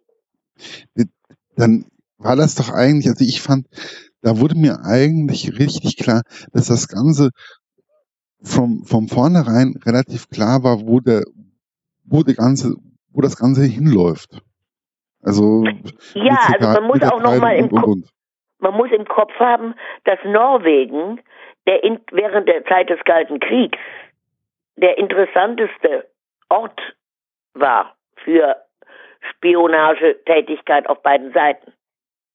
dann 1.56 1.84
war 2.24 2.36
das 2.36 2.54
doch 2.54 2.72
eigentlich, 2.72 3.06
also 3.06 3.24
ich 3.24 3.42
fand, 3.42 3.66
da 4.22 4.40
wurde 4.40 4.56
mir 4.56 4.80
eigentlich 4.84 5.58
richtig 5.58 5.98
klar, 5.98 6.22
dass 6.52 6.68
das 6.68 6.88
Ganze 6.88 7.30
vom, 8.42 8.84
vom 8.84 9.08
vornherein 9.08 9.74
relativ 9.84 10.28
klar 10.30 10.64
war, 10.64 10.86
wo 10.86 11.00
der, 11.00 11.22
wo 12.04 12.22
der 12.22 12.34
ganze, 12.34 12.76
wo 13.12 13.20
das 13.20 13.36
Ganze 13.36 13.64
hinläuft. 13.64 14.40
Also, 15.22 15.64
ja, 16.14 16.38
also 16.58 16.80
man 16.80 16.84
muss 16.84 17.02
auch 17.02 17.20
noch 17.20 17.36
mal 17.38 17.56
im 17.56 17.68
und, 17.68 17.82
und. 17.82 18.08
man 18.58 18.74
muss 18.74 18.90
im 18.90 19.06
Kopf 19.06 19.32
haben, 19.38 19.74
dass 20.04 20.18
Norwegen 20.24 21.20
der 21.66 21.82
in, 21.82 22.00
während 22.12 22.46
der 22.48 22.64
Zeit 22.66 22.90
des 22.90 23.00
Kalten 23.04 23.40
Kriegs 23.40 23.78
der 24.76 24.98
interessanteste 24.98 26.08
Ort 26.50 26.78
war 27.54 27.96
für 28.22 28.56
Spionagetätigkeit 29.30 30.86
auf 30.88 31.02
beiden 31.02 31.32
Seiten. 31.32 31.72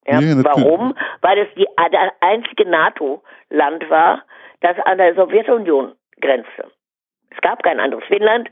Ja, 0.07 0.19
ja, 0.19 0.43
warum? 0.43 0.95
Weil 1.21 1.39
es 1.39 1.47
die, 1.55 1.67
das 1.77 2.11
einzige 2.21 2.67
NATO-Land 2.67 3.89
war, 3.89 4.23
das 4.61 4.77
an 4.85 4.97
der 4.97 5.15
Sowjetunion 5.15 5.93
grenzte. 6.21 6.71
Es 7.29 7.41
gab 7.41 7.63
kein 7.63 7.79
anderes. 7.79 8.03
Finnland 8.05 8.49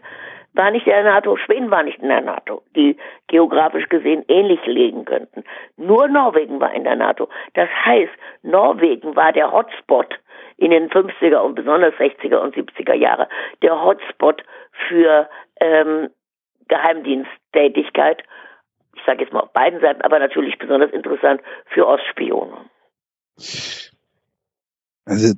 war 0.54 0.72
nicht 0.72 0.88
in 0.88 0.94
der 0.94 1.04
NATO, 1.04 1.38
Schweden 1.38 1.72
war 1.72 1.84
nicht 1.84 2.00
in 2.00 2.10
der 2.10 2.22
NATO, 2.22 2.64
die 2.76 2.98
geografisch 3.28 3.88
gesehen 3.90 4.26
ähnlich 4.28 4.66
liegen 4.66 5.06
könnten. 5.06 5.44
Nur 5.78 6.08
Norwegen 6.08 6.60
war 6.60 6.74
in 6.74 6.84
der 6.84 6.96
NATO. 6.96 7.30
Das 7.54 7.70
heißt, 7.86 8.12
Norwegen 8.42 9.16
war 9.16 9.32
der 9.32 9.52
Hotspot 9.52 10.20
in 10.58 10.72
den 10.72 10.90
50er 10.90 11.38
und 11.38 11.56
besonders 11.56 11.94
60er 11.96 12.38
und 12.38 12.56
70er 12.56 12.96
Jahre, 12.96 13.30
der 13.62 13.82
Hotspot 13.84 14.44
für 14.88 15.30
ähm, 15.60 16.10
Geheimdiensttätigkeit. 16.68 18.24
Sage 19.08 19.24
jetzt 19.24 19.34
mal 19.34 19.40
auf 19.40 19.54
beiden 19.54 19.80
Seiten, 19.80 20.02
aber 20.02 20.20
natürlich 20.20 20.60
besonders 20.60 20.92
interessant 20.92 21.42
für 21.74 21.88
Ostspione. 21.88 22.70
Also 25.06 25.34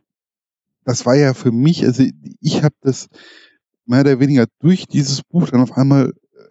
das 0.85 1.05
war 1.05 1.15
ja 1.15 1.35
für 1.35 1.51
mich, 1.51 1.85
also 1.85 2.03
ich 2.41 2.63
habe 2.63 2.73
das 2.81 3.09
mehr 3.85 4.01
oder 4.01 4.19
weniger 4.19 4.47
durch 4.59 4.87
dieses 4.87 5.21
Buch 5.21 5.49
dann 5.49 5.61
auf 5.61 5.77
einmal 5.77 6.09
äh, 6.09 6.43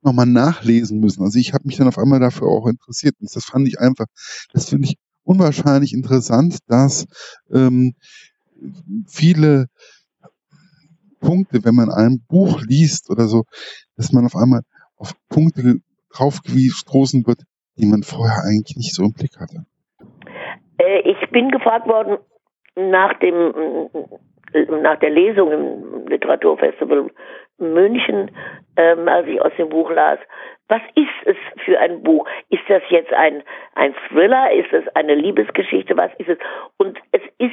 nochmal 0.00 0.24
nachlesen 0.24 0.98
müssen. 0.98 1.22
Also 1.22 1.38
ich 1.38 1.52
habe 1.52 1.64
mich 1.66 1.76
dann 1.76 1.88
auf 1.88 1.98
einmal 1.98 2.20
dafür 2.20 2.48
auch 2.48 2.66
interessiert. 2.66 3.16
Und 3.20 3.34
das 3.36 3.44
fand 3.44 3.68
ich 3.68 3.78
einfach, 3.78 4.06
das 4.54 4.70
finde 4.70 4.88
ich 4.88 4.96
unwahrscheinlich 5.24 5.92
interessant, 5.92 6.58
dass 6.68 7.06
ähm, 7.52 7.94
viele 9.06 9.66
Punkte, 11.20 11.64
wenn 11.64 11.74
man 11.74 11.90
ein 11.90 12.24
Buch 12.26 12.62
liest 12.62 13.10
oder 13.10 13.26
so, 13.26 13.44
dass 13.96 14.12
man 14.12 14.24
auf 14.24 14.36
einmal 14.36 14.62
auf 14.96 15.12
Punkte 15.28 15.80
draufgestoßen 16.16 17.26
wird, 17.26 17.42
die 17.78 17.86
man 17.86 18.02
vorher 18.02 18.44
eigentlich 18.44 18.76
nicht 18.76 18.94
so 18.94 19.04
im 19.04 19.12
Blick 19.12 19.38
hatte. 19.38 19.64
Äh, 20.78 21.00
ich 21.00 21.30
bin 21.30 21.50
gefragt 21.50 21.86
worden 21.88 22.18
nach 22.76 23.18
dem 23.20 23.88
nach 24.80 24.98
der 25.00 25.10
Lesung 25.10 25.52
im 25.52 26.06
Literaturfestival 26.08 27.10
München, 27.58 28.30
ähm, 28.76 29.08
als 29.08 29.26
ich 29.26 29.40
aus 29.40 29.52
dem 29.58 29.68
Buch 29.68 29.90
las, 29.90 30.18
was 30.68 30.82
ist 30.94 31.26
es 31.26 31.36
für 31.64 31.78
ein 31.78 32.02
Buch? 32.02 32.26
Ist 32.50 32.62
das 32.68 32.82
jetzt 32.90 33.12
ein, 33.12 33.42
ein 33.74 33.94
Thriller? 34.08 34.52
Ist 34.52 34.72
es 34.72 34.84
eine 34.94 35.14
Liebesgeschichte? 35.14 35.96
Was 35.96 36.10
ist 36.18 36.28
es? 36.28 36.38
Und 36.76 36.98
es 37.12 37.22
ist, 37.38 37.52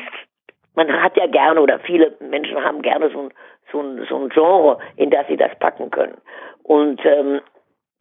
man 0.75 0.91
hat 1.01 1.15
ja 1.15 1.27
gerne 1.27 1.61
oder 1.61 1.79
viele 1.79 2.15
Menschen 2.19 2.57
haben 2.63 2.81
gerne 2.81 3.09
so 3.11 3.19
ein, 3.21 3.29
so 3.71 3.81
ein, 3.81 4.05
so 4.09 4.17
ein 4.17 4.29
Genre, 4.29 4.79
in 4.95 5.09
das 5.09 5.27
sie 5.27 5.37
das 5.37 5.57
packen 5.59 5.91
können. 5.91 6.17
Und 6.63 7.01
ähm, 7.05 7.41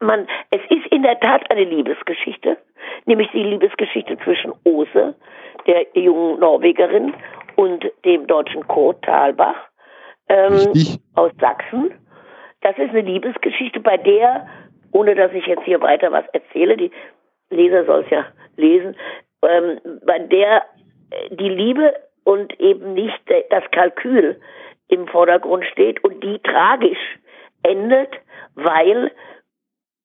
man, 0.02 0.26
es 0.50 0.60
ist 0.68 0.86
in 0.90 1.02
der 1.02 1.18
Tat 1.20 1.50
eine 1.50 1.64
Liebesgeschichte, 1.64 2.58
nämlich 3.06 3.30
die 3.32 3.42
Liebesgeschichte 3.42 4.18
zwischen 4.24 4.52
Ose, 4.64 5.14
der 5.66 5.86
jungen 5.94 6.40
Norwegerin, 6.40 7.14
und 7.56 7.84
dem 8.04 8.26
deutschen 8.26 8.66
Kurt 8.66 9.02
Thalbach 9.02 9.56
ähm, 10.28 10.72
aus 11.14 11.32
Sachsen. 11.40 11.92
Das 12.62 12.76
ist 12.78 12.90
eine 12.90 13.02
Liebesgeschichte, 13.02 13.80
bei 13.80 13.96
der, 13.96 14.48
ohne 14.92 15.14
dass 15.14 15.32
ich 15.32 15.46
jetzt 15.46 15.64
hier 15.64 15.80
weiter 15.80 16.12
was 16.12 16.24
erzähle, 16.32 16.76
die 16.76 16.90
Leser 17.50 17.84
soll 17.84 18.04
es 18.04 18.10
ja 18.10 18.26
lesen, 18.56 18.96
ähm, 19.42 19.80
bei 20.06 20.18
der 20.18 20.62
äh, 21.10 21.34
die 21.34 21.48
Liebe 21.48 21.94
und 22.24 22.58
eben 22.60 22.94
nicht 22.94 23.20
das 23.50 23.64
Kalkül 23.72 24.40
im 24.88 25.06
Vordergrund 25.08 25.64
steht 25.66 26.02
und 26.04 26.22
die 26.22 26.38
tragisch 26.38 27.18
endet, 27.62 28.10
weil 28.54 29.10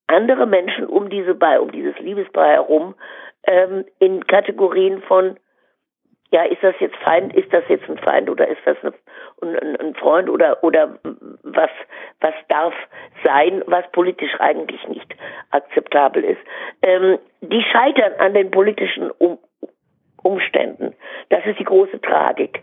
andere 0.07 0.45
Menschen 0.45 0.87
um 0.87 1.09
diese 1.09 1.33
um 1.33 1.71
dieses 1.71 1.97
Liebespaar 1.99 2.47
herum 2.47 2.95
ähm, 3.43 3.85
in 3.99 4.25
Kategorien 4.25 5.01
von 5.03 5.37
ja, 6.29 6.43
ist 6.43 6.61
das 6.61 6.75
jetzt 6.79 6.97
Feind, 6.97 7.33
ist 7.35 7.53
das 7.53 7.63
jetzt 7.69 7.89
ein 7.89 7.97
Feind 7.99 8.29
oder 8.29 8.47
ist 8.49 8.59
das 8.65 8.75
ein, 9.41 9.77
ein 9.79 9.95
Freund 9.95 10.29
oder 10.29 10.61
oder 10.63 10.99
was 11.43 11.69
was 12.19 12.33
darf 12.49 12.73
sein, 13.23 13.63
was 13.67 13.89
politisch 13.91 14.37
eigentlich 14.39 14.85
nicht 14.89 15.15
akzeptabel 15.51 16.23
ist. 16.23 16.41
Ähm, 16.81 17.17
die 17.41 17.61
scheitern 17.61 18.13
an 18.19 18.33
den 18.33 18.51
politischen 18.51 19.11
um 19.11 19.39
Umständen. 20.23 20.93
Das 21.29 21.45
ist 21.45 21.59
die 21.59 21.63
große 21.63 22.01
Tragik 22.01 22.61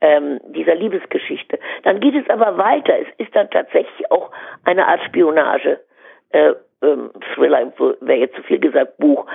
ähm, 0.00 0.40
dieser 0.48 0.74
Liebesgeschichte. 0.74 1.60
Dann 1.84 2.00
geht 2.00 2.14
es 2.14 2.28
aber 2.28 2.58
weiter. 2.58 2.98
Es 2.98 3.08
ist 3.18 3.34
dann 3.36 3.48
tatsächlich 3.50 4.10
auch 4.10 4.32
eine 4.64 4.88
Art 4.88 5.02
Spionage. 5.04 5.80
Äh, 6.30 6.54
ähm, 6.84 7.10
Thriller 7.34 7.72
wäre 8.00 8.18
jetzt 8.18 8.36
zu 8.36 8.42
viel 8.42 8.58
gesagt, 8.58 8.98
Buch. 8.98 9.26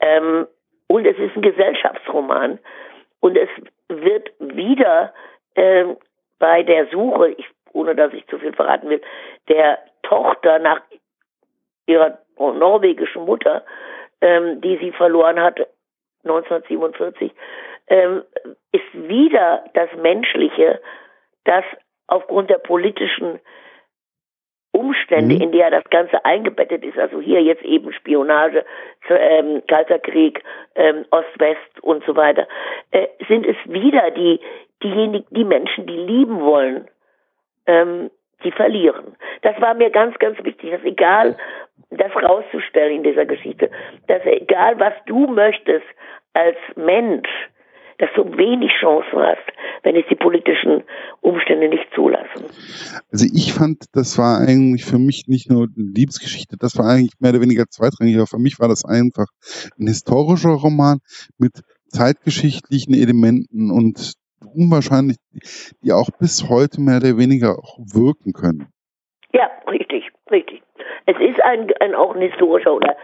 Ähm, 0.00 0.46
und 0.88 1.06
es 1.06 1.18
ist 1.18 1.36
ein 1.36 1.42
Gesellschaftsroman. 1.42 2.58
Und 3.20 3.36
es 3.36 3.48
wird 3.88 4.30
wieder 4.38 5.12
äh, 5.54 5.84
bei 6.38 6.62
der 6.62 6.86
Suche, 6.88 7.30
ich, 7.30 7.46
ohne 7.72 7.94
dass 7.94 8.12
ich 8.12 8.26
zu 8.26 8.38
viel 8.38 8.52
verraten 8.52 8.88
will, 8.88 9.00
der 9.48 9.78
Tochter 10.02 10.58
nach 10.58 10.80
ihrer 11.86 12.18
norwegischen 12.38 13.24
Mutter, 13.24 13.64
ähm, 14.20 14.60
die 14.60 14.76
sie 14.78 14.92
verloren 14.92 15.40
hat 15.40 15.58
1947, 16.24 17.32
ähm, 17.88 18.22
ist 18.72 18.92
wieder 18.92 19.64
das 19.74 19.88
Menschliche, 19.96 20.80
das 21.44 21.64
aufgrund 22.08 22.50
der 22.50 22.58
politischen 22.58 23.40
Umstände, 24.76 25.36
mhm. 25.36 25.40
in 25.40 25.52
der 25.52 25.70
das 25.70 25.84
Ganze 25.90 26.24
eingebettet 26.24 26.84
ist, 26.84 26.98
also 26.98 27.20
hier 27.20 27.42
jetzt 27.42 27.64
eben 27.64 27.92
Spionage, 27.92 28.64
ähm, 29.08 29.62
Kalter 29.66 29.98
Krieg, 29.98 30.42
ähm, 30.74 31.04
Ost-West 31.10 31.82
und 31.82 32.04
so 32.04 32.14
weiter, 32.16 32.46
äh, 32.90 33.06
sind 33.28 33.46
es 33.46 33.56
wieder 33.64 34.10
die, 34.10 34.40
diejenigen, 34.82 35.26
die 35.30 35.44
Menschen, 35.44 35.86
die 35.86 35.96
lieben 35.96 36.40
wollen, 36.40 36.88
ähm, 37.66 38.10
die 38.44 38.52
verlieren. 38.52 39.16
Das 39.42 39.60
war 39.60 39.74
mir 39.74 39.90
ganz, 39.90 40.18
ganz 40.18 40.42
wichtig, 40.44 40.70
dass 40.70 40.84
egal, 40.84 41.36
das 41.90 42.14
rauszustellen 42.14 42.96
in 42.96 43.02
dieser 43.02 43.26
Geschichte, 43.26 43.70
dass 44.08 44.24
egal, 44.24 44.78
was 44.78 44.92
du 45.06 45.26
möchtest 45.26 45.86
als 46.34 46.56
Mensch, 46.74 47.28
dass 47.98 48.10
du 48.14 48.24
wenig 48.36 48.70
Chancen 48.80 49.18
hast, 49.18 49.46
wenn 49.82 49.96
es 49.96 50.04
die 50.10 50.16
politischen 50.16 50.84
Umstände 51.20 51.68
nicht 51.68 51.86
zulassen. 51.94 52.44
Also 53.10 53.26
ich 53.32 53.52
fand, 53.52 53.84
das 53.92 54.18
war 54.18 54.40
eigentlich 54.40 54.84
für 54.84 54.98
mich 54.98 55.24
nicht 55.26 55.50
nur 55.50 55.64
eine 55.64 55.92
Liebesgeschichte, 55.94 56.56
das 56.58 56.78
war 56.78 56.86
eigentlich 56.86 57.14
mehr 57.20 57.30
oder 57.30 57.40
weniger 57.40 57.64
zweitrangig, 57.68 58.16
aber 58.16 58.26
für 58.26 58.38
mich 58.38 58.58
war 58.58 58.68
das 58.68 58.84
einfach 58.84 59.26
ein 59.78 59.86
historischer 59.86 60.50
Roman 60.50 60.98
mit 61.38 61.62
zeitgeschichtlichen 61.88 62.94
Elementen 62.94 63.70
und 63.70 64.14
unwahrscheinlich, 64.54 65.16
die 65.82 65.92
auch 65.92 66.10
bis 66.18 66.48
heute 66.48 66.80
mehr 66.80 66.98
oder 66.98 67.18
weniger 67.18 67.58
auch 67.58 67.78
wirken 67.78 68.32
können. 68.32 68.68
Ja, 69.32 69.50
richtig, 69.68 70.10
richtig. 70.30 70.62
Es 71.06 71.16
ist 71.20 71.42
ein, 71.42 71.70
ein 71.80 71.94
auch 71.94 72.14
ein 72.14 72.22
historischer 72.22 72.74
oder 72.74 72.96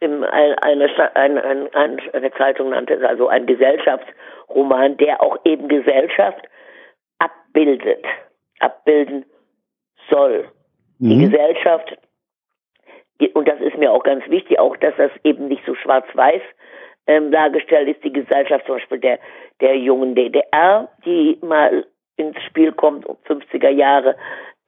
im, 0.00 0.24
eine, 0.24 0.88
eine, 1.14 1.44
eine, 1.44 1.98
eine 2.12 2.32
Zeitung 2.32 2.70
nannte 2.70 2.94
es 2.94 3.02
also 3.02 3.28
ein 3.28 3.46
Gesellschaftsroman, 3.46 4.96
der 4.96 5.22
auch 5.22 5.38
eben 5.44 5.68
Gesellschaft 5.68 6.48
abbildet, 7.18 8.04
abbilden 8.58 9.26
soll. 10.08 10.48
Mhm. 10.98 11.08
Die 11.10 11.30
Gesellschaft, 11.30 11.98
und 13.34 13.46
das 13.46 13.60
ist 13.60 13.76
mir 13.76 13.92
auch 13.92 14.02
ganz 14.02 14.26
wichtig, 14.28 14.58
auch 14.58 14.76
dass 14.78 14.94
das 14.96 15.10
eben 15.22 15.48
nicht 15.48 15.64
so 15.66 15.74
schwarz-weiß 15.74 16.42
ähm, 17.06 17.30
dargestellt 17.30 17.88
ist, 17.88 18.02
die 18.02 18.12
Gesellschaft 18.12 18.66
zum 18.66 18.76
Beispiel 18.76 18.98
der, 18.98 19.18
der 19.60 19.76
jungen 19.76 20.14
DDR, 20.14 20.88
die 21.04 21.38
mal 21.42 21.86
ins 22.16 22.40
Spiel 22.42 22.72
kommt, 22.72 23.04
um 23.06 23.16
50er 23.26 23.70
Jahre, 23.70 24.16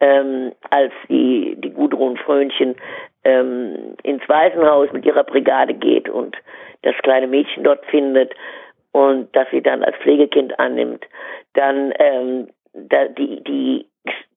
ähm, 0.00 0.52
als 0.70 0.92
die, 1.08 1.54
die 1.58 1.70
Gudrun 1.70 2.16
Frönchen 2.16 2.76
ähm, 3.24 3.96
ins 4.02 4.28
Waisenhaus 4.28 4.92
mit 4.92 5.04
ihrer 5.04 5.24
Brigade 5.24 5.74
geht 5.74 6.08
und 6.08 6.36
das 6.82 6.94
kleine 7.02 7.26
Mädchen 7.26 7.64
dort 7.64 7.84
findet 7.86 8.34
und 8.92 9.34
das 9.34 9.48
sie 9.50 9.62
dann 9.62 9.82
als 9.82 9.96
Pflegekind 9.98 10.58
annimmt, 10.58 11.04
dann 11.54 11.92
ähm, 11.98 12.48
da, 12.74 13.06
die, 13.08 13.42
die, 13.42 13.86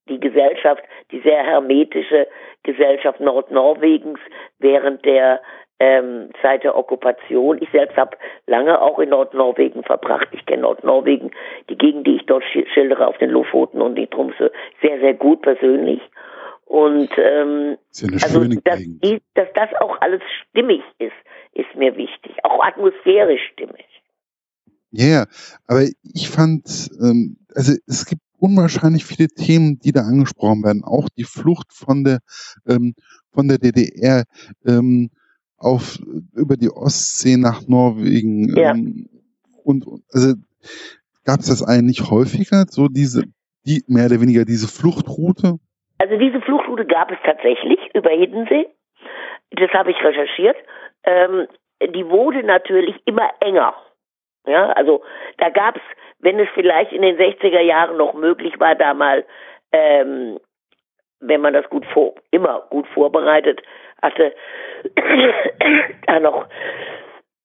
die 0.09 0.19
Gesellschaft, 0.19 0.83
die 1.11 1.19
sehr 1.21 1.43
hermetische 1.43 2.27
Gesellschaft 2.63 3.19
Nordnorwegens 3.19 4.19
während 4.59 5.03
der 5.05 5.41
ähm, 5.79 6.29
seit 6.41 6.63
der 6.63 6.77
Okkupation. 6.77 7.61
Ich 7.61 7.69
selbst 7.71 7.97
habe 7.97 8.17
lange 8.47 8.81
auch 8.81 8.97
in 8.99 9.09
Nordnorwegen 9.09 9.83
verbracht. 9.83 10.27
Ich 10.31 10.45
kenne 10.45 10.61
Nordnorwegen, 10.61 11.31
die 11.69 11.77
Gegend, 11.77 12.07
die 12.07 12.15
ich 12.15 12.25
dort 12.25 12.43
schildere 12.45 13.07
auf 13.07 13.17
den 13.17 13.29
Lofoten 13.29 13.81
und 13.81 13.95
die 13.95 14.07
Trumse, 14.07 14.51
sehr, 14.81 14.99
sehr 14.99 15.13
gut 15.13 15.41
persönlich. 15.41 16.01
Und 16.65 17.09
ähm, 17.17 17.77
ja 17.93 18.09
also, 18.23 18.43
dass, 18.43 18.79
die, 18.79 19.21
dass 19.35 19.47
das 19.53 19.69
auch 19.79 20.01
alles 20.01 20.21
stimmig 20.49 20.81
ist, 20.97 21.13
ist 21.53 21.73
mir 21.75 21.95
wichtig. 21.95 22.33
Auch 22.43 22.63
atmosphärisch 22.63 23.41
stimmig. 23.53 23.85
Ja, 24.91 25.05
yeah, 25.05 25.27
aber 25.67 25.83
ich 26.03 26.29
fand, 26.29 26.89
ähm, 27.01 27.37
also 27.53 27.73
es 27.85 28.05
gibt 28.05 28.21
unwahrscheinlich 28.39 29.05
viele 29.05 29.27
Themen, 29.27 29.79
die 29.79 29.91
da 29.91 30.01
angesprochen 30.01 30.63
werden. 30.63 30.83
Auch 30.83 31.09
die 31.09 31.23
Flucht 31.23 31.73
von 31.73 32.03
der 32.03 32.19
ähm, 32.67 32.95
von 33.31 33.47
der 33.47 33.57
DDR 33.59 34.23
ähm, 34.65 35.11
auf 35.57 35.99
über 36.33 36.57
die 36.57 36.69
Ostsee 36.69 37.37
nach 37.37 37.67
Norwegen. 37.67 38.55
Ja. 38.57 38.71
Ähm, 38.71 39.09
und 39.63 39.85
also 40.11 40.33
gab 41.23 41.41
es 41.41 41.47
das 41.47 41.63
eigentlich 41.63 42.09
häufiger, 42.09 42.65
so 42.69 42.87
diese, 42.87 43.23
die 43.65 43.83
mehr 43.87 44.05
oder 44.05 44.21
weniger 44.21 44.45
diese 44.45 44.67
Fluchtroute? 44.67 45.59
Also 45.97 46.17
diese 46.17 46.41
Fluchtroute 46.41 46.85
gab 46.85 47.11
es 47.11 47.17
tatsächlich 47.23 47.79
über 47.93 48.09
Hiddensee. 48.09 48.67
Das 49.51 49.71
habe 49.71 49.91
ich 49.91 50.03
recherchiert. 50.03 50.57
Ähm, 51.03 51.47
die 51.81 52.09
wurde 52.09 52.43
natürlich 52.43 52.95
immer 53.05 53.29
enger. 53.39 53.75
Ja, 54.47 54.71
also 54.73 55.03
da 55.37 55.49
gab 55.49 55.77
es, 55.77 55.81
wenn 56.19 56.39
es 56.39 56.47
vielleicht 56.53 56.91
in 56.91 57.01
den 57.01 57.17
60er 57.17 57.61
Jahren 57.61 57.97
noch 57.97 58.13
möglich 58.13 58.59
war, 58.59 58.75
da 58.75 58.93
mal, 58.93 59.25
ähm, 59.71 60.39
wenn 61.19 61.41
man 61.41 61.53
das 61.53 61.67
gut 61.69 61.85
vor, 61.87 62.13
immer 62.31 62.61
gut 62.69 62.87
vorbereitet 62.89 63.61
hatte, 64.01 64.33
da 66.07 66.19
noch 66.19 66.45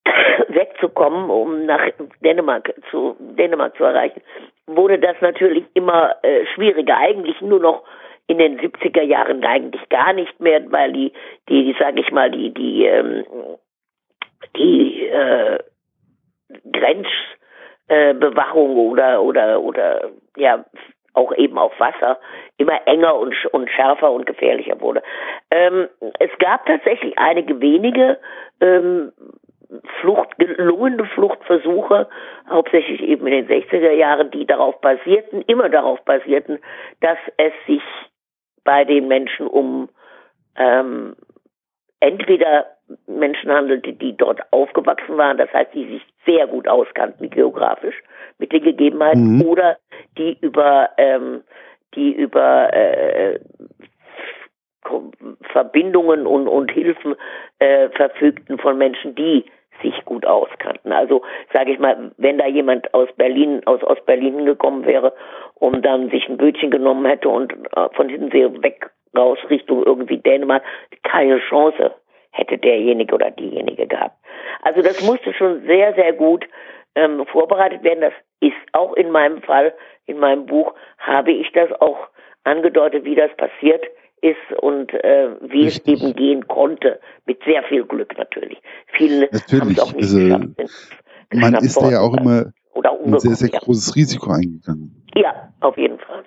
wegzukommen, 0.48 1.30
um 1.30 1.64
nach 1.64 1.88
Dänemark 2.22 2.74
zu 2.90 3.16
Dänemark 3.18 3.76
zu 3.76 3.84
erreichen, 3.84 4.20
wurde 4.66 4.98
das 4.98 5.16
natürlich 5.20 5.64
immer 5.74 6.16
äh, 6.22 6.44
schwieriger. 6.54 6.98
Eigentlich 6.98 7.40
nur 7.40 7.60
noch 7.60 7.84
in 8.30 8.38
den 8.38 8.60
70er 8.60 9.02
Jahren 9.02 9.44
eigentlich 9.44 9.88
gar 9.88 10.12
nicht 10.12 10.38
mehr, 10.40 10.62
weil 10.70 10.92
die, 10.92 11.12
die, 11.48 11.74
sage 11.78 12.00
ich 12.00 12.10
mal, 12.12 12.30
die, 12.30 12.54
die, 12.54 12.86
ähm, 12.86 13.24
die 14.56 15.06
äh, 15.06 15.58
Grenzbewachung 16.72 18.76
äh, 18.76 18.80
oder 18.80 19.22
oder 19.22 19.60
oder 19.60 20.10
ja 20.36 20.64
auch 21.12 21.32
eben 21.36 21.58
auf 21.58 21.78
Wasser 21.78 22.18
immer 22.56 22.86
enger 22.86 23.16
und, 23.16 23.34
und 23.46 23.68
schärfer 23.70 24.12
und 24.12 24.26
gefährlicher 24.26 24.80
wurde. 24.80 25.02
Ähm, 25.50 25.88
es 26.18 26.30
gab 26.38 26.64
tatsächlich 26.66 27.18
einige 27.18 27.60
wenige 27.60 28.18
ähm, 28.60 29.12
Flucht, 30.00 30.36
gelungene 30.38 31.04
Fluchtversuche, 31.06 32.08
hauptsächlich 32.48 33.02
eben 33.02 33.26
in 33.26 33.46
den 33.46 33.62
60er 33.62 33.92
Jahren, 33.92 34.30
die 34.30 34.46
darauf 34.46 34.80
basierten, 34.80 35.42
immer 35.42 35.68
darauf 35.68 36.00
basierten, 36.04 36.58
dass 37.00 37.18
es 37.36 37.52
sich 37.66 37.82
bei 38.70 38.84
den 38.84 39.08
Menschen 39.08 39.48
um 39.48 39.88
ähm, 40.54 41.16
entweder 41.98 42.66
Menschen 43.08 43.50
handelte, 43.50 43.92
die 43.94 44.16
dort 44.16 44.40
aufgewachsen 44.52 45.16
waren, 45.16 45.38
das 45.38 45.52
heißt, 45.52 45.74
die 45.74 45.86
sich 45.86 46.02
sehr 46.24 46.46
gut 46.46 46.68
auskannten 46.68 47.30
geografisch 47.30 47.96
mit 48.38 48.52
den 48.52 48.62
Gegebenheiten, 48.62 49.38
mhm. 49.38 49.42
oder 49.42 49.76
die 50.16 50.38
über 50.40 50.90
ähm, 50.98 51.42
die 51.96 52.12
über 52.12 52.72
äh, 52.72 53.40
Verbindungen 55.50 56.28
und, 56.28 56.46
und 56.46 56.70
Hilfen 56.70 57.16
äh, 57.58 57.88
verfügten 57.88 58.56
von 58.58 58.78
Menschen, 58.78 59.16
die 59.16 59.46
sich 59.82 60.04
gut 60.04 60.26
auskannten. 60.26 60.92
Also 60.92 61.22
sage 61.52 61.72
ich 61.72 61.78
mal, 61.78 62.12
wenn 62.16 62.38
da 62.38 62.46
jemand 62.46 62.92
aus 62.94 63.08
Berlin, 63.16 63.62
aus 63.66 63.82
Ostberlin 63.82 64.44
gekommen 64.44 64.84
wäre 64.86 65.12
und 65.54 65.84
dann 65.84 66.10
sich 66.10 66.28
ein 66.28 66.36
Bötchen 66.36 66.70
genommen 66.70 67.06
hätte 67.06 67.28
und 67.28 67.52
äh, 67.52 67.88
von 67.94 68.08
Hiddensee 68.08 68.50
weg 68.62 68.90
raus 69.16 69.38
Richtung 69.48 69.84
irgendwie 69.84 70.18
Dänemark, 70.18 70.62
keine 71.02 71.38
Chance 71.40 71.92
hätte 72.32 72.58
derjenige 72.58 73.14
oder 73.14 73.30
diejenige 73.30 73.86
gehabt. 73.86 74.16
Also 74.62 74.82
das 74.82 75.02
musste 75.02 75.32
schon 75.34 75.62
sehr, 75.66 75.94
sehr 75.94 76.12
gut 76.12 76.46
ähm, 76.94 77.24
vorbereitet 77.26 77.82
werden. 77.82 78.00
Das 78.00 78.12
ist 78.40 78.56
auch 78.72 78.94
in 78.94 79.10
meinem 79.10 79.42
Fall, 79.42 79.74
in 80.06 80.18
meinem 80.18 80.46
Buch, 80.46 80.74
habe 80.98 81.32
ich 81.32 81.50
das 81.52 81.72
auch 81.80 81.98
angedeutet, 82.44 83.04
wie 83.04 83.14
das 83.14 83.30
passiert 83.36 83.84
ist 84.22 84.58
und 84.60 84.92
äh, 84.92 85.30
wie 85.40 85.64
Richtig. 85.64 85.94
es 85.94 86.02
eben 86.02 86.14
gehen 86.14 86.48
konnte. 86.48 87.00
Mit 87.26 87.42
sehr 87.44 87.62
viel 87.64 87.84
Glück 87.84 88.16
natürlich. 88.18 88.58
Viele 88.92 89.28
haben 89.30 89.70
es 89.70 89.80
auch 89.80 89.92
nicht 89.92 90.02
also, 90.02 90.18
geschafft. 90.18 90.94
Man 91.32 91.54
ist 91.54 91.80
da 91.80 91.90
ja 91.90 92.00
auch 92.00 92.16
immer 92.16 92.52
ein 93.04 93.18
sehr, 93.18 93.34
sehr 93.34 93.50
großes 93.50 93.96
Risiko 93.96 94.30
eingegangen. 94.30 95.06
Ja, 95.14 95.52
auf 95.60 95.76
jeden 95.76 95.98
Fall. 95.98 96.24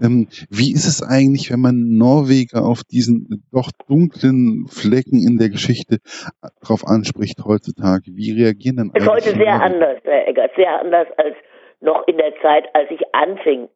Ähm, 0.00 0.28
wie 0.50 0.72
ist 0.72 0.86
es 0.86 1.02
eigentlich, 1.02 1.50
wenn 1.50 1.60
man 1.60 1.96
Norweger 1.96 2.64
auf 2.64 2.82
diesen 2.84 3.44
doch 3.50 3.70
dunklen 3.88 4.66
Flecken 4.68 5.26
in 5.26 5.38
der 5.38 5.48
Geschichte 5.48 5.96
äh, 6.42 6.48
drauf 6.60 6.86
anspricht 6.86 7.42
heutzutage? 7.44 8.12
Wie 8.14 8.32
reagieren 8.32 8.76
dann? 8.76 8.90
Ist 8.94 9.08
heute 9.08 9.30
sehr 9.30 9.58
Norweger? 9.58 9.62
anders, 9.62 9.98
Herr 10.04 10.28
Eggert, 10.28 10.52
sehr 10.54 10.80
anders 10.80 11.08
als 11.16 11.34
noch 11.80 12.06
in 12.06 12.18
der 12.18 12.34
Zeit, 12.42 12.64
als 12.74 12.90
ich 12.90 13.00
anfing, 13.12 13.68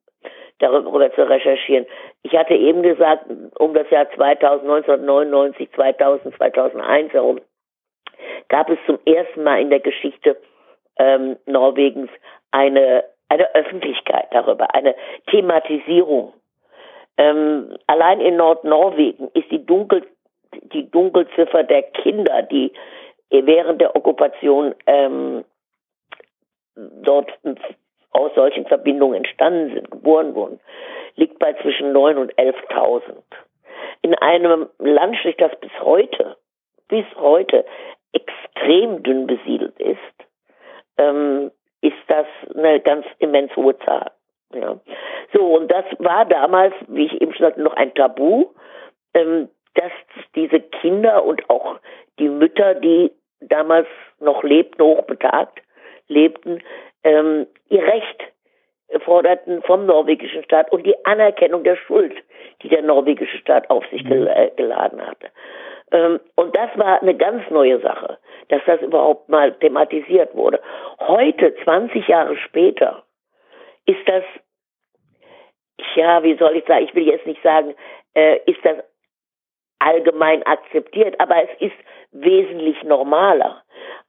darüber 0.63 1.13
zu 1.13 1.29
recherchieren. 1.29 1.87
Ich 2.23 2.37
hatte 2.37 2.55
eben 2.55 2.83
gesagt, 2.83 3.27
um 3.59 3.75
das 3.75 3.89
Jahr 3.91 4.11
2000, 4.11 4.63
1999, 4.63 5.71
2000, 5.75 6.37
2001 6.37 7.13
herum, 7.13 7.41
gab 8.49 8.71
es 8.71 8.79
zum 8.87 8.99
ersten 9.05 9.43
Mal 9.43 9.61
in 9.61 9.71
der 9.71 9.81
Geschichte 9.81 10.37
ähm, 10.99 11.37
Norwegens 11.47 12.11
eine 12.51 13.05
eine 13.33 13.55
Öffentlichkeit 13.55 14.27
darüber, 14.31 14.75
eine 14.75 14.95
Thematisierung. 15.31 16.35
Ähm, 17.17 17.77
allein 17.87 18.21
in 18.21 18.37
Nordnorwegen 18.37 19.31
ist 19.33 19.51
die, 19.51 19.65
Dunkel, 19.65 20.07
die 20.73 20.91
Dunkelziffer 20.91 21.63
der 21.63 21.83
Kinder, 21.83 22.43
die 22.43 22.73
während 23.31 23.81
der 23.81 23.97
Okkupation 23.97 24.75
ähm, 24.87 25.45
dort 26.75 27.31
aus 28.13 28.35
solchen 28.35 28.67
Verbindungen 28.67 29.17
entstanden 29.17 29.75
sind, 29.75 29.91
geboren 29.91 30.35
wurden, 30.35 30.61
liegt 31.17 31.39
bei 31.39 31.53
zwischen 31.55 31.93
9 31.93 32.19
und 32.19 32.35
11.000. 32.35 33.03
In 34.03 34.15
einem 34.17 34.69
Landstrich, 34.79 35.37
das 35.37 35.53
bis 35.61 35.73
heute, 35.81 36.37
bis 36.89 37.05
heute 37.17 37.65
extrem 38.13 39.03
dünn 39.03 39.27
besiedelt 39.27 39.79
ist, 39.79 39.99
ähm, 40.99 41.51
ist 41.81 41.97
das 42.09 42.27
eine 42.55 42.81
ganz 42.81 43.07
immens 43.19 43.55
hohe 43.57 43.79
Zahl. 43.81 44.11
Ja. 44.55 44.79
So, 45.33 45.57
und 45.57 45.71
das 45.71 45.85
war 45.99 46.25
damals, 46.27 46.75
wie 46.89 47.07
ich 47.07 47.21
eben 47.21 47.33
schon 47.35 47.47
sagte, 47.47 47.63
noch 47.63 47.75
ein 47.75 47.95
Tabu, 47.95 48.47
ähm, 49.15 49.49
dass 49.75 49.93
diese 50.35 50.61
Kinder 50.61 51.25
und 51.25 51.49
auch 51.49 51.79
die 52.19 52.29
Mütter, 52.29 52.75
die 52.75 53.11
damals 53.41 53.89
noch 54.21 54.43
lebten, 54.43 54.83
hochbetagt 54.83 55.63
lebten, 56.09 56.63
ähm, 57.05 57.47
ihr 57.69 57.83
Recht 57.83 58.23
forderten 59.01 59.63
vom 59.63 59.87
norwegischen 59.87 60.45
Staat 60.45 60.71
und 60.71 60.85
die 60.85 60.95
Anerkennung 61.05 61.65
der 61.65 61.77
Schuld, 61.77 62.15
die 62.63 62.69
der 62.69 62.83
norwegische 62.83 63.39
Staat 63.39 63.71
auf 63.71 63.85
sich 63.89 64.05
gel 64.05 64.27
äh, 64.29 64.51
geladen 64.57 65.05
hatte. 65.07 65.29
Ähm, 65.93 66.21
und 66.37 66.55
das 66.57 66.71
war 66.77 67.01
eine 67.01 67.15
ganz 67.15 67.49
neue 67.51 67.81
Sache, 67.81 68.19
dass 68.49 68.63
das 68.67 68.81
überhaupt 68.83 69.29
mal 69.29 69.53
thematisiert 69.55 70.35
wurde. 70.35 70.61
Heute, 71.01 71.55
20 71.65 72.07
Jahre 72.09 72.37
später, 72.37 73.05
ist 73.87 74.07
das, 74.07 74.25
ja, 75.95 76.23
wie 76.23 76.37
soll 76.37 76.57
ich 76.57 76.65
sagen, 76.67 76.85
ich 76.85 76.95
will 76.95 77.07
jetzt 77.07 77.27
nicht 77.27 77.43
sagen, 77.43 77.75
äh, 78.15 78.39
ist 78.47 78.65
das 78.65 78.77
allgemein 79.79 80.43
akzeptiert, 80.45 81.19
aber 81.19 81.43
es 81.43 81.61
ist 81.61 81.77
wesentlich 82.13 82.83
normaler. 82.85 83.63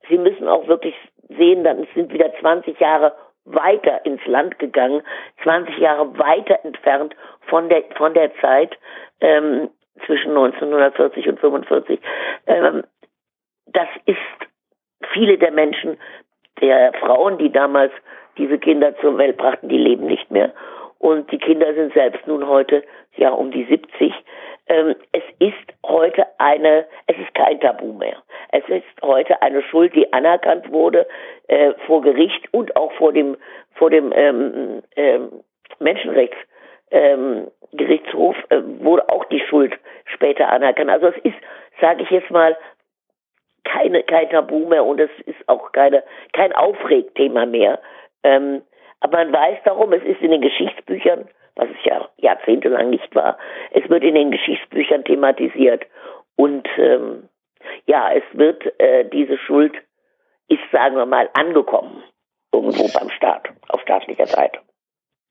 Sie 0.09 0.17
müssen 0.17 0.47
auch 0.47 0.67
wirklich 0.67 0.95
sehen, 1.37 1.63
dann 1.63 1.87
sind 1.95 2.11
wieder 2.13 2.31
20 2.39 2.79
Jahre 2.79 3.13
weiter 3.45 4.05
ins 4.05 4.25
Land 4.25 4.59
gegangen, 4.59 5.01
20 5.43 5.77
Jahre 5.77 6.17
weiter 6.17 6.59
entfernt 6.63 7.15
von 7.47 7.69
der 7.69 7.83
von 7.95 8.13
der 8.13 8.33
Zeit 8.35 8.77
ähm, 9.21 9.69
zwischen 10.05 10.29
1940 10.29 11.27
und 11.27 11.39
45. 11.39 11.99
Ähm, 12.47 12.83
das 13.67 13.87
ist 14.05 14.17
viele 15.11 15.37
der 15.37 15.51
Menschen, 15.51 15.97
der 16.61 16.93
Frauen, 16.93 17.37
die 17.37 17.51
damals 17.51 17.91
diese 18.37 18.57
Kinder 18.57 18.95
zur 18.97 19.17
Welt 19.17 19.37
brachten, 19.37 19.69
die 19.69 19.77
leben 19.77 20.05
nicht 20.05 20.31
mehr. 20.31 20.53
Und 20.99 21.31
die 21.31 21.37
Kinder 21.37 21.73
sind 21.73 21.93
selbst 21.93 22.25
nun 22.27 22.47
heute 22.47 22.83
ja 23.17 23.29
um 23.29 23.51
die 23.51 23.65
70. 23.65 24.13
Ähm, 24.67 24.95
es 25.11 25.23
ist 25.39 25.73
heute 25.85 26.25
eine, 26.37 26.85
es 27.07 27.17
ist 27.17 27.33
kein 27.35 27.59
Tabu 27.59 27.93
mehr. 27.93 28.23
Es 28.55 28.69
ist 28.69 28.85
heute 29.01 29.41
eine 29.41 29.63
Schuld, 29.63 29.95
die 29.95 30.13
anerkannt 30.13 30.71
wurde 30.71 31.07
äh, 31.47 31.73
vor 31.87 32.03
Gericht 32.03 32.53
und 32.53 32.75
auch 32.75 32.91
vor 32.93 33.11
dem 33.11 33.35
vor 33.73 33.89
dem 33.89 34.13
ähm, 34.15 34.83
ähm, 34.95 35.43
Menschenrechtsgerichtshof 35.79 38.35
ähm, 38.51 38.79
äh, 38.79 38.83
wurde 38.83 39.09
auch 39.09 39.25
die 39.25 39.39
Schuld 39.39 39.73
später 40.05 40.49
anerkannt. 40.49 40.91
Also 40.91 41.07
es 41.07 41.17
ist, 41.23 41.33
sage 41.81 42.03
ich 42.03 42.11
jetzt 42.11 42.29
mal, 42.29 42.55
keine, 43.63 44.03
kein 44.03 44.29
Tabu 44.29 44.67
mehr 44.67 44.85
und 44.85 44.99
es 44.99 45.09
ist 45.25 45.39
auch 45.47 45.71
keine, 45.71 46.03
kein 46.33 46.53
Aufregthema 46.53 47.47
mehr. 47.47 47.79
Ähm, 48.23 48.61
aber 48.99 49.17
man 49.17 49.33
weiß 49.33 49.57
darum, 49.65 49.93
es 49.93 50.03
ist 50.03 50.21
in 50.21 50.29
den 50.29 50.41
Geschichtsbüchern 50.41 51.27
was 51.55 51.69
es 51.69 51.85
ja 51.85 52.09
jahrzehntelang 52.17 52.89
nicht 52.89 53.13
war. 53.15 53.37
Es 53.71 53.87
wird 53.89 54.03
in 54.03 54.15
den 54.15 54.31
Geschichtsbüchern 54.31 55.03
thematisiert 55.03 55.85
und 56.35 56.67
ähm, 56.77 57.29
ja, 57.85 58.11
es 58.13 58.23
wird 58.33 58.63
äh, 58.79 59.05
diese 59.09 59.37
Schuld 59.37 59.73
ist, 60.47 60.61
sagen 60.71 60.95
wir 60.95 61.05
mal, 61.05 61.29
angekommen 61.33 62.03
irgendwo 62.51 62.87
beim 62.97 63.09
Staat, 63.09 63.49
auf 63.69 63.81
staatlicher 63.81 64.27
Seite. 64.27 64.59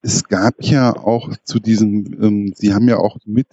Es 0.02 0.28
gab 0.28 0.54
ja 0.58 0.90
auch 0.90 1.28
zu 1.44 1.60
diesem, 1.60 2.18
ähm, 2.20 2.52
Sie 2.54 2.74
haben 2.74 2.88
ja 2.88 2.96
auch 2.96 3.16
mit 3.24 3.46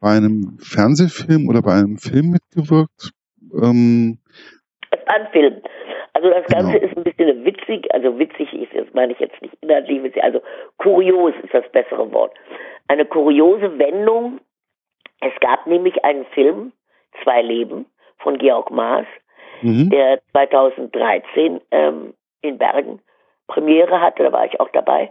bei 0.00 0.10
einem 0.16 0.58
Fernsehfilm 0.60 1.48
oder 1.48 1.62
bei 1.62 1.72
einem 1.72 1.96
Film 1.96 2.30
mitgewirkt. 2.30 3.12
Ähm, 3.54 4.18
es 4.90 5.00
war 5.06 5.16
ein 5.16 5.28
Film. 5.32 5.62
Also 6.12 6.30
das 6.30 6.46
Ganze 6.46 6.78
genau. 6.78 6.86
ist 6.86 6.96
ein 6.96 7.04
bisschen 7.04 7.44
witzig, 7.44 7.94
also 7.94 8.18
witzig 8.18 8.52
ist, 8.52 8.74
das 8.74 8.92
meine 8.92 9.12
ich 9.12 9.18
jetzt 9.20 9.40
nicht 9.40 9.54
inhaltlich 9.60 10.02
witzig, 10.02 10.22
also 10.22 10.42
kurios 10.76 11.32
ist 11.42 11.54
das 11.54 11.64
bessere 11.72 12.12
Wort. 12.12 12.34
Eine 12.88 13.06
kuriose 13.06 13.78
Wendung. 13.78 14.40
Es 15.20 15.32
gab 15.40 15.66
nämlich 15.66 16.04
einen 16.04 16.24
Film, 16.26 16.72
Zwei 17.22 17.42
Leben, 17.42 17.86
von 18.18 18.38
Georg 18.38 18.70
Maas, 18.70 19.06
mhm. 19.62 19.90
der 19.90 20.20
2013 20.32 21.60
ähm, 21.70 22.14
in 22.42 22.58
Bergen 22.58 23.00
Premiere 23.46 24.00
hatte, 24.00 24.24
da 24.24 24.32
war 24.32 24.44
ich 24.44 24.60
auch 24.60 24.70
dabei. 24.70 25.10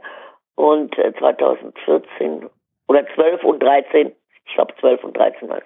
Und 0.55 0.97
äh, 0.97 1.13
2014 1.17 2.49
oder 2.87 3.05
12 3.15 3.43
und 3.43 3.61
13, 3.61 4.11
ich 4.45 4.53
glaube 4.53 4.73
12 4.79 5.03
und 5.03 5.17
13 5.17 5.49
war 5.49 5.61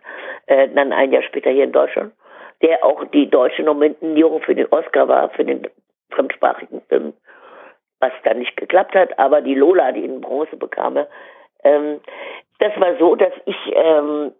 äh, 0.48 0.70
dann 0.70 0.92
ein 0.92 1.12
Jahr 1.12 1.24
später 1.24 1.50
hier 1.50 1.66
in 1.66 1.72
Deutschland 1.72 2.14
der 2.62 2.84
auch 2.84 3.04
die 3.06 3.30
deutsche 3.30 3.64
Nominierung 3.64 4.42
für 4.42 4.56
den 4.56 4.68
Oscar 4.68 5.08
war, 5.08 5.30
für 5.32 5.46
den 5.46 5.68
fremdsprachigen 6.12 6.82
Film, 6.88 7.14
was 8.00 8.12
dann 8.24 8.40
nicht 8.40 8.56
geklappt 8.58 8.96
hat, 8.96 9.18
aber 9.18 9.42
die 9.42 9.56
Lola, 9.56 9.92
die 9.92 10.06
in 10.06 10.22
Bronze 10.22 10.56
bekam, 10.58 10.98
ähm, 11.64 12.00
das 12.60 12.80
war 12.80 12.98
so, 12.98 13.16
dass 13.16 13.34
ich 13.46 13.56
ähm, 13.74 14.32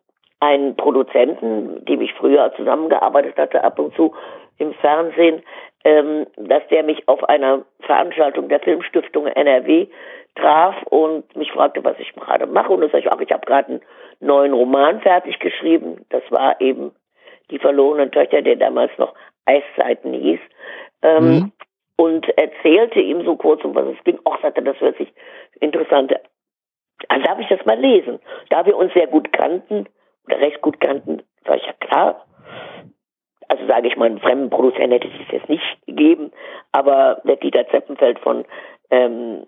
einen 0.42 0.76
Produzenten, 0.76 1.86
dem 1.86 2.02
ich 2.02 2.14
früher 2.14 2.52
zusammengearbeitet 2.58 3.38
hatte, 3.38 3.64
ab 3.64 3.80
und 3.80 3.96
zu 3.96 4.14
im 4.58 4.74
Fernsehen, 4.74 5.44
ähm, 5.84 6.28
dass 6.36 6.68
der 6.70 6.84
mich 6.84 7.08
auf 7.08 7.24
einer 7.30 7.64
Veranstaltung 7.82 8.50
der 8.50 8.60
Filmstiftung 8.60 9.28
NRW 9.28 9.88
traf 10.36 10.76
und 10.90 11.36
mich 11.36 11.52
fragte, 11.52 11.84
was 11.84 11.98
ich 12.00 12.14
gerade 12.14 12.48
mache. 12.48 12.74
Und 12.74 12.82
dann 12.82 12.90
sage 12.90 13.06
ich, 13.06 13.12
ach, 13.12 13.20
ich 13.20 13.32
habe 13.32 13.46
gerade 13.46 13.68
einen 13.70 13.82
neuen 14.20 14.54
Roman 14.54 15.02
fertig 15.02 15.40
geschrieben. 15.40 16.06
Das 16.10 16.24
war 16.30 16.60
eben 16.60 16.92
die 17.50 17.60
verlorenen 17.60 18.12
Töchter, 18.12 18.42
der 18.42 18.56
damals 18.56 18.92
noch 18.98 19.14
Eiszeiten 19.46 20.14
hieß, 20.14 20.40
ähm, 21.02 21.26
mhm. 21.26 21.52
und 21.98 22.38
erzählte 22.38 23.00
ihm 23.00 23.26
so 23.26 23.36
kurz, 23.36 23.64
um 23.64 23.76
was 23.76 23.86
es 23.88 24.04
ging. 24.04 24.20
Och, 24.26 24.40
sagte, 24.42 24.62
das 24.62 24.80
hört 24.80 24.98
sich 24.98 25.12
interessant 25.60 26.14
Also 27.10 27.26
darf 27.26 27.40
ich 27.40 27.48
das 27.48 27.66
mal 27.66 27.80
lesen? 27.80 28.20
Da 28.50 28.66
wir 28.66 28.78
uns 28.78 28.94
sehr 28.94 29.08
gut 29.08 29.34
kannten, 29.34 29.88
recht 30.30 30.62
gut 30.62 30.80
kannten, 30.80 31.22
sag 31.46 31.58
ich, 31.58 31.66
ja 31.66 31.74
klar. 31.74 32.26
Also 33.48 33.68
sage 33.68 33.88
ich 33.88 33.98
mal, 33.98 34.06
einen 34.06 34.20
fremden 34.20 34.50
Produzenten 34.50 34.94
hätte 34.94 35.08
es 35.08 35.32
jetzt 35.32 35.50
nicht 35.50 35.86
gegeben, 35.86 36.32
aber 36.72 37.22
der 37.26 37.36
Dieter 37.36 37.68
Zeppenfeld 37.68 38.20
von 38.20 38.46
ähm, 38.92 39.44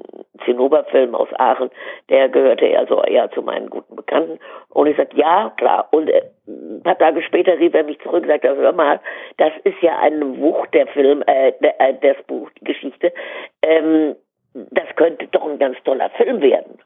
Zinnoberfilm 0.46 1.14
aus 1.14 1.28
Aachen, 1.38 1.70
der 2.10 2.30
gehörte 2.30 2.78
also 2.78 3.04
eher 3.04 3.30
zu 3.32 3.42
meinen 3.42 3.70
guten 3.70 3.96
Bekannten. 3.96 4.40
Und 4.70 4.88
ich 4.88 4.98
sagte, 4.98 5.18
ja, 5.18 5.52
klar. 5.58 5.90
Und 5.92 6.10
äh, 6.10 6.24
ein 6.48 6.82
paar 6.84 6.98
Tage 6.98 7.22
später 7.22 7.60
rief 7.60 7.74
er 7.74 7.84
mich 7.84 8.00
zurück 8.00 8.24
und 8.24 8.30
sagte, 8.30 8.56
hör 8.56 8.72
mal, 8.72 9.00
das 9.38 9.52
ist 9.66 9.82
ja 9.82 10.00
eine 10.00 10.38
Wucht 10.40 10.74
der 10.74 10.88
Film, 10.88 11.24
äh, 11.28 11.54
der, 11.62 11.80
äh, 11.80 11.94
das 12.02 12.22
Buch, 12.26 12.50
die 12.60 12.66
Geschichte. 12.66 13.14
Ähm, 13.62 14.16
das 14.54 14.96
könnte 14.96 15.28
doch 15.28 15.46
ein 15.46 15.60
ganz 15.60 15.78
toller 15.84 16.10
Film 16.12 16.42
werden. 16.42 16.80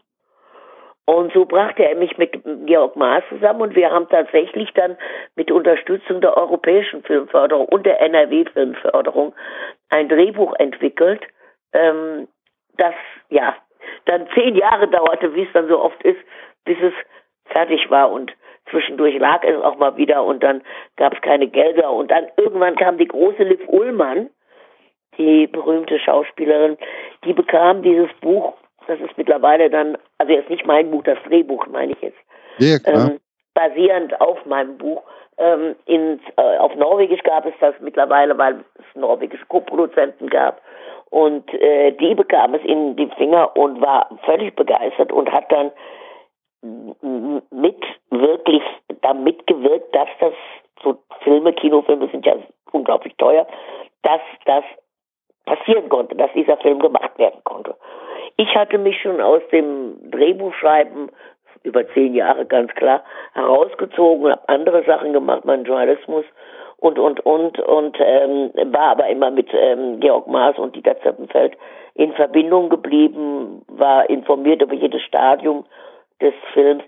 Und 1.09 1.31
so 1.31 1.45
brachte 1.45 1.85
er 1.87 1.95
mich 1.95 2.17
mit 2.17 2.37
Georg 2.65 2.97
Maas 2.97 3.23
zusammen 3.29 3.61
und 3.61 3.75
wir 3.75 3.89
haben 3.89 4.09
tatsächlich 4.09 4.73
dann 4.73 4.97
mit 5.37 5.49
Unterstützung 5.49 6.19
der 6.19 6.35
europäischen 6.35 7.01
Filmförderung 7.01 7.65
und 7.65 7.85
der 7.85 8.01
NRW-Filmförderung 8.01 9.33
ein 9.89 10.09
Drehbuch 10.09 10.53
entwickelt, 10.59 11.21
ähm, 11.71 12.27
das 12.75 12.93
ja 13.29 13.55
dann 14.03 14.27
zehn 14.35 14.55
Jahre 14.55 14.89
dauerte, 14.89 15.33
wie 15.33 15.43
es 15.43 15.53
dann 15.53 15.69
so 15.69 15.79
oft 15.79 16.03
ist, 16.03 16.19
bis 16.65 16.77
es 16.81 16.93
fertig 17.53 17.89
war 17.89 18.11
und 18.11 18.33
zwischendurch 18.69 19.17
lag 19.17 19.45
es 19.45 19.61
auch 19.63 19.77
mal 19.77 19.95
wieder 19.95 20.25
und 20.25 20.43
dann 20.43 20.61
gab 20.97 21.13
es 21.13 21.21
keine 21.21 21.47
Gelder. 21.47 21.89
Und 21.89 22.11
dann 22.11 22.27
irgendwann 22.35 22.75
kam 22.75 22.97
die 22.97 23.07
große 23.07 23.43
Liv 23.43 23.61
Ullmann, 23.67 24.29
die 25.17 25.47
berühmte 25.47 25.99
Schauspielerin, 25.99 26.77
die 27.23 27.31
bekam 27.31 27.81
dieses 27.81 28.11
Buch, 28.19 28.55
das 28.87 28.99
ist 28.99 29.17
mittlerweile 29.17 29.69
dann, 29.69 29.97
also 30.17 30.33
jetzt 30.33 30.49
nicht 30.49 30.65
mein 30.65 30.91
Buch, 30.91 31.03
das 31.03 31.17
Drehbuch 31.27 31.67
meine 31.67 31.93
ich 31.93 32.01
jetzt, 32.01 32.17
ja, 32.59 32.77
ähm, 32.85 33.19
basierend 33.53 34.19
auf 34.21 34.45
meinem 34.45 34.77
Buch. 34.77 35.03
Ähm, 35.37 35.75
in, 35.85 36.19
äh, 36.35 36.57
auf 36.57 36.75
Norwegisch 36.75 37.21
gab 37.23 37.45
es 37.45 37.53
das 37.59 37.75
mittlerweile, 37.79 38.37
weil 38.37 38.63
es 38.75 38.85
norwegische 38.95 39.45
Co-Produzenten 39.45 40.29
gab. 40.29 40.61
Und 41.09 41.53
äh, 41.53 41.91
die 41.91 42.15
bekam 42.15 42.55
es 42.55 42.63
in 42.63 42.95
die 42.95 43.09
Finger 43.17 43.55
und 43.55 43.79
war 43.79 44.09
völlig 44.25 44.55
begeistert 44.55 45.11
und 45.11 45.31
hat 45.31 45.51
dann 45.51 45.71
mit 47.51 47.77
wirklich 48.09 48.63
damit 49.01 49.45
gewirkt, 49.47 49.95
dass 49.95 50.09
das 50.19 50.33
so 50.83 50.97
Filme, 51.23 51.53
Kinofilme 51.53 52.09
sind 52.09 52.25
ja 52.25 52.35
unglaublich 52.71 53.15
teuer, 53.17 53.47
dass 54.01 54.21
das 54.45 54.63
passieren 55.45 55.87
konnte, 55.89 56.15
dass 56.15 56.31
dieser 56.33 56.57
Film 56.57 56.79
gemacht 56.79 57.17
werden 57.17 57.39
konnte. 57.43 57.75
Ich 58.37 58.55
hatte 58.55 58.77
mich 58.77 59.01
schon 59.01 59.19
aus 59.19 59.41
dem 59.51 60.11
Drehbuchschreiben 60.11 61.09
über 61.63 61.87
zehn 61.89 62.13
Jahre 62.13 62.45
ganz 62.45 62.71
klar 62.75 63.03
herausgezogen, 63.33 64.31
habe 64.31 64.47
andere 64.47 64.83
Sachen 64.85 65.11
gemacht, 65.11 65.43
meinen 65.43 65.65
Journalismus 65.65 66.23
und, 66.77 66.99
und, 66.99 67.19
und, 67.25 67.59
und 67.59 67.97
ähm, 67.99 68.51
war 68.71 68.91
aber 68.91 69.07
immer 69.07 69.31
mit 69.31 69.49
ähm, 69.53 69.99
Georg 69.99 70.27
Maas 70.27 70.57
und 70.59 70.75
Dieter 70.75 70.99
Zeppenfeld 71.01 71.57
in 71.95 72.13
Verbindung 72.13 72.69
geblieben, 72.69 73.63
war 73.67 74.07
informiert 74.07 74.61
über 74.61 74.75
jedes 74.75 75.01
Stadium 75.01 75.65
des 76.21 76.33
Films. 76.53 76.83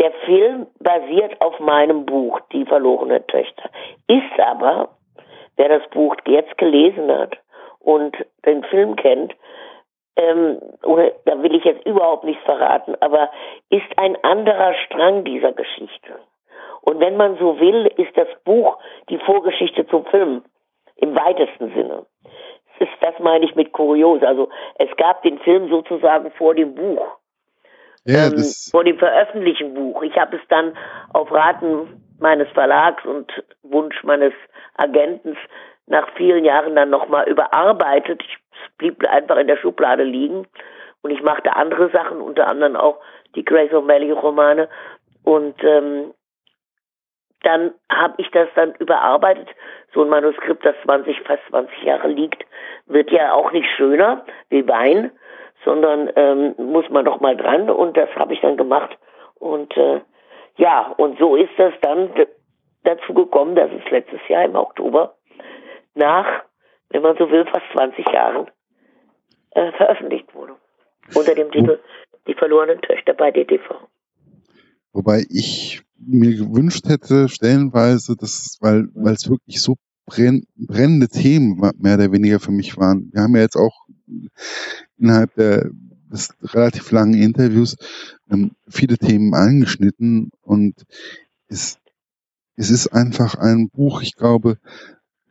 Der 0.00 0.10
Film 0.24 0.66
basiert 0.80 1.38
auf 1.40 1.60
meinem 1.60 2.06
Buch, 2.06 2.40
Die 2.52 2.64
verlorene 2.64 3.26
Töchter, 3.26 3.68
ist 4.08 4.40
aber, 4.40 4.88
wer 5.56 5.68
das 5.68 5.88
Buch 5.90 6.16
jetzt 6.26 6.56
gelesen 6.56 7.12
hat 7.12 7.36
und 7.80 8.16
den 8.46 8.64
Film 8.64 8.96
kennt, 8.96 9.34
ähm, 10.16 10.60
oder, 10.84 11.12
da 11.24 11.42
will 11.42 11.54
ich 11.54 11.64
jetzt 11.64 11.86
überhaupt 11.86 12.24
nichts 12.24 12.42
verraten, 12.44 12.94
aber 13.00 13.30
ist 13.70 13.86
ein 13.96 14.16
anderer 14.22 14.74
Strang 14.86 15.24
dieser 15.24 15.52
Geschichte. 15.52 16.18
Und 16.82 17.00
wenn 17.00 17.16
man 17.16 17.38
so 17.38 17.58
will, 17.58 17.86
ist 17.96 18.16
das 18.16 18.28
Buch 18.44 18.78
die 19.08 19.18
Vorgeschichte 19.18 19.86
zum 19.86 20.04
Film 20.06 20.42
im 20.96 21.14
weitesten 21.14 21.72
Sinne. 21.74 22.06
Das, 22.78 22.88
ist, 22.88 22.96
das 23.00 23.18
meine 23.20 23.44
ich 23.44 23.54
mit 23.54 23.72
kurios. 23.72 24.22
Also 24.22 24.48
es 24.76 24.94
gab 24.96 25.22
den 25.22 25.38
Film 25.40 25.68
sozusagen 25.68 26.30
vor 26.32 26.54
dem 26.54 26.74
Buch. 26.74 27.04
Ja, 28.04 28.26
ähm, 28.26 28.44
vor 28.70 28.84
dem 28.84 28.98
veröffentlichten 28.98 29.74
Buch. 29.74 30.02
Ich 30.02 30.16
habe 30.16 30.36
es 30.36 30.42
dann 30.48 30.76
auf 31.12 31.32
Raten 31.32 32.02
meines 32.20 32.48
Verlags 32.50 33.04
und 33.06 33.32
Wunsch 33.62 34.02
meines 34.04 34.32
Agenten 34.76 35.36
nach 35.86 36.08
vielen 36.16 36.44
Jahren 36.44 36.76
dann 36.76 36.90
nochmal 36.90 37.28
überarbeitet. 37.28 38.22
Ich 38.22 38.38
blieb 38.78 39.04
einfach 39.08 39.36
in 39.36 39.46
der 39.46 39.56
Schublade 39.56 40.04
liegen 40.04 40.46
und 41.02 41.10
ich 41.10 41.22
machte 41.22 41.54
andere 41.54 41.90
Sachen, 41.90 42.20
unter 42.20 42.46
anderem 42.46 42.76
auch 42.76 43.00
die 43.34 43.44
Grace 43.44 43.72
O'Malley 43.72 44.12
Romane 44.12 44.68
und 45.24 45.62
ähm, 45.62 46.14
dann 47.42 47.74
habe 47.92 48.14
ich 48.18 48.30
das 48.30 48.48
dann 48.54 48.74
überarbeitet. 48.76 49.48
So 49.92 50.02
ein 50.02 50.08
Manuskript, 50.08 50.64
das 50.64 50.74
20, 50.84 51.20
fast 51.20 51.42
20 51.50 51.82
Jahre 51.82 52.08
liegt, 52.08 52.44
wird 52.86 53.10
ja 53.10 53.32
auch 53.32 53.52
nicht 53.52 53.68
schöner 53.76 54.24
wie 54.48 54.66
Wein, 54.66 55.12
sondern 55.64 56.10
ähm, 56.16 56.54
muss 56.58 56.88
man 56.90 57.04
doch 57.04 57.20
mal 57.20 57.36
dran 57.36 57.70
und 57.70 57.96
das 57.96 58.08
habe 58.16 58.34
ich 58.34 58.40
dann 58.40 58.56
gemacht. 58.56 58.96
Und 59.34 59.76
äh, 59.76 60.00
ja, 60.56 60.94
und 60.96 61.18
so 61.18 61.36
ist 61.36 61.52
das 61.58 61.74
dann 61.82 62.10
dazu 62.84 63.14
gekommen, 63.14 63.56
dass 63.56 63.70
es 63.72 63.90
letztes 63.90 64.26
Jahr 64.28 64.44
im 64.44 64.56
Oktober 64.56 65.14
nach, 65.94 66.44
wenn 66.90 67.02
man 67.02 67.16
so 67.18 67.30
will, 67.30 67.44
fast 67.46 67.64
20 67.72 68.06
Jahren 68.12 68.48
äh, 69.50 69.72
veröffentlicht 69.72 70.34
wurde. 70.34 70.56
Unter 71.14 71.34
dem 71.34 71.50
Titel 71.50 71.80
Die 72.26 72.34
verlorenen 72.34 72.80
Töchter 72.80 73.14
bei 73.14 73.30
DTV. 73.30 73.88
Wobei 74.92 75.24
ich 75.28 75.82
mir 75.98 76.36
gewünscht 76.36 76.88
hätte, 76.88 77.28
stellenweise, 77.28 78.16
dass, 78.16 78.58
weil, 78.60 78.88
weil 78.94 79.14
es 79.14 79.28
wirklich 79.28 79.60
so 79.60 79.76
brenn, 80.06 80.44
brennende 80.56 81.08
Themen 81.08 81.60
mehr 81.78 81.94
oder 81.94 82.12
weniger 82.12 82.40
für 82.40 82.52
mich 82.52 82.76
waren. 82.76 83.10
Wir 83.12 83.22
haben 83.22 83.34
ja 83.34 83.42
jetzt 83.42 83.56
auch 83.56 83.86
innerhalb 84.98 85.34
der, 85.34 85.70
des 86.12 86.34
relativ 86.42 86.90
langen 86.92 87.14
Interviews 87.14 87.76
ähm, 88.30 88.52
viele 88.68 88.98
Themen 88.98 89.34
angeschnitten 89.34 90.30
und 90.42 90.84
es, 91.48 91.78
es 92.56 92.70
ist 92.70 92.88
einfach 92.88 93.34
ein 93.34 93.68
Buch, 93.70 94.02
ich 94.02 94.14
glaube, 94.14 94.58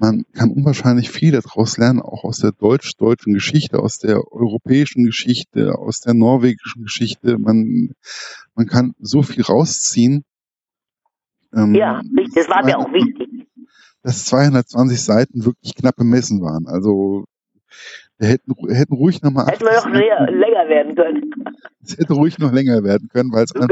man 0.04 0.26
kann 0.34 0.52
unwahrscheinlich 0.52 1.10
viel 1.10 1.32
daraus 1.32 1.78
lernen, 1.78 2.02
auch 2.02 2.26
aus 2.26 2.40
der 2.40 2.52
deutsch-deutschen 2.52 3.34
Geschichte, 3.34 3.80
aus 3.80 4.00
der 4.00 4.34
europäischen 4.34 5.06
Geschichte, 5.06 5.76
aus 5.80 6.02
der 6.02 6.14
norwegischen 6.14 6.84
Geschichte. 6.84 7.38
Man, 7.38 7.94
man 8.54 8.68
kann 8.68 8.96
so 9.00 9.24
viel 9.24 9.44
rausziehen. 9.44 10.26
Ähm, 11.54 11.74
ja, 11.74 12.02
das 12.36 12.50
war 12.50 12.66
mir 12.66 12.80
auch 12.80 12.92
wichtig. 12.92 13.48
Dass 14.02 14.26
220 14.26 15.02
Seiten 15.02 15.46
wirklich 15.46 15.74
knappe 15.74 16.04
Messen 16.04 16.42
waren. 16.42 16.68
Also 16.68 17.24
wir 18.24 18.30
hätten, 18.30 18.54
hätten 18.74 18.94
ruhig 18.94 19.22
nochmal. 19.22 19.48
Hätten 19.48 19.66
wir 19.66 19.76
noch 19.76 19.90
länger, 19.90 20.32
länger 20.32 20.70
werden 20.70 20.96
können. 20.96 21.32
Es 21.84 21.98
hätte 21.98 22.14
ruhig 22.14 22.40
noch 22.40 22.54
länger 22.54 22.84
werden 22.84 23.10
können, 23.10 23.34
weil 23.34 23.44
es 23.44 23.54
einfach 23.54 23.68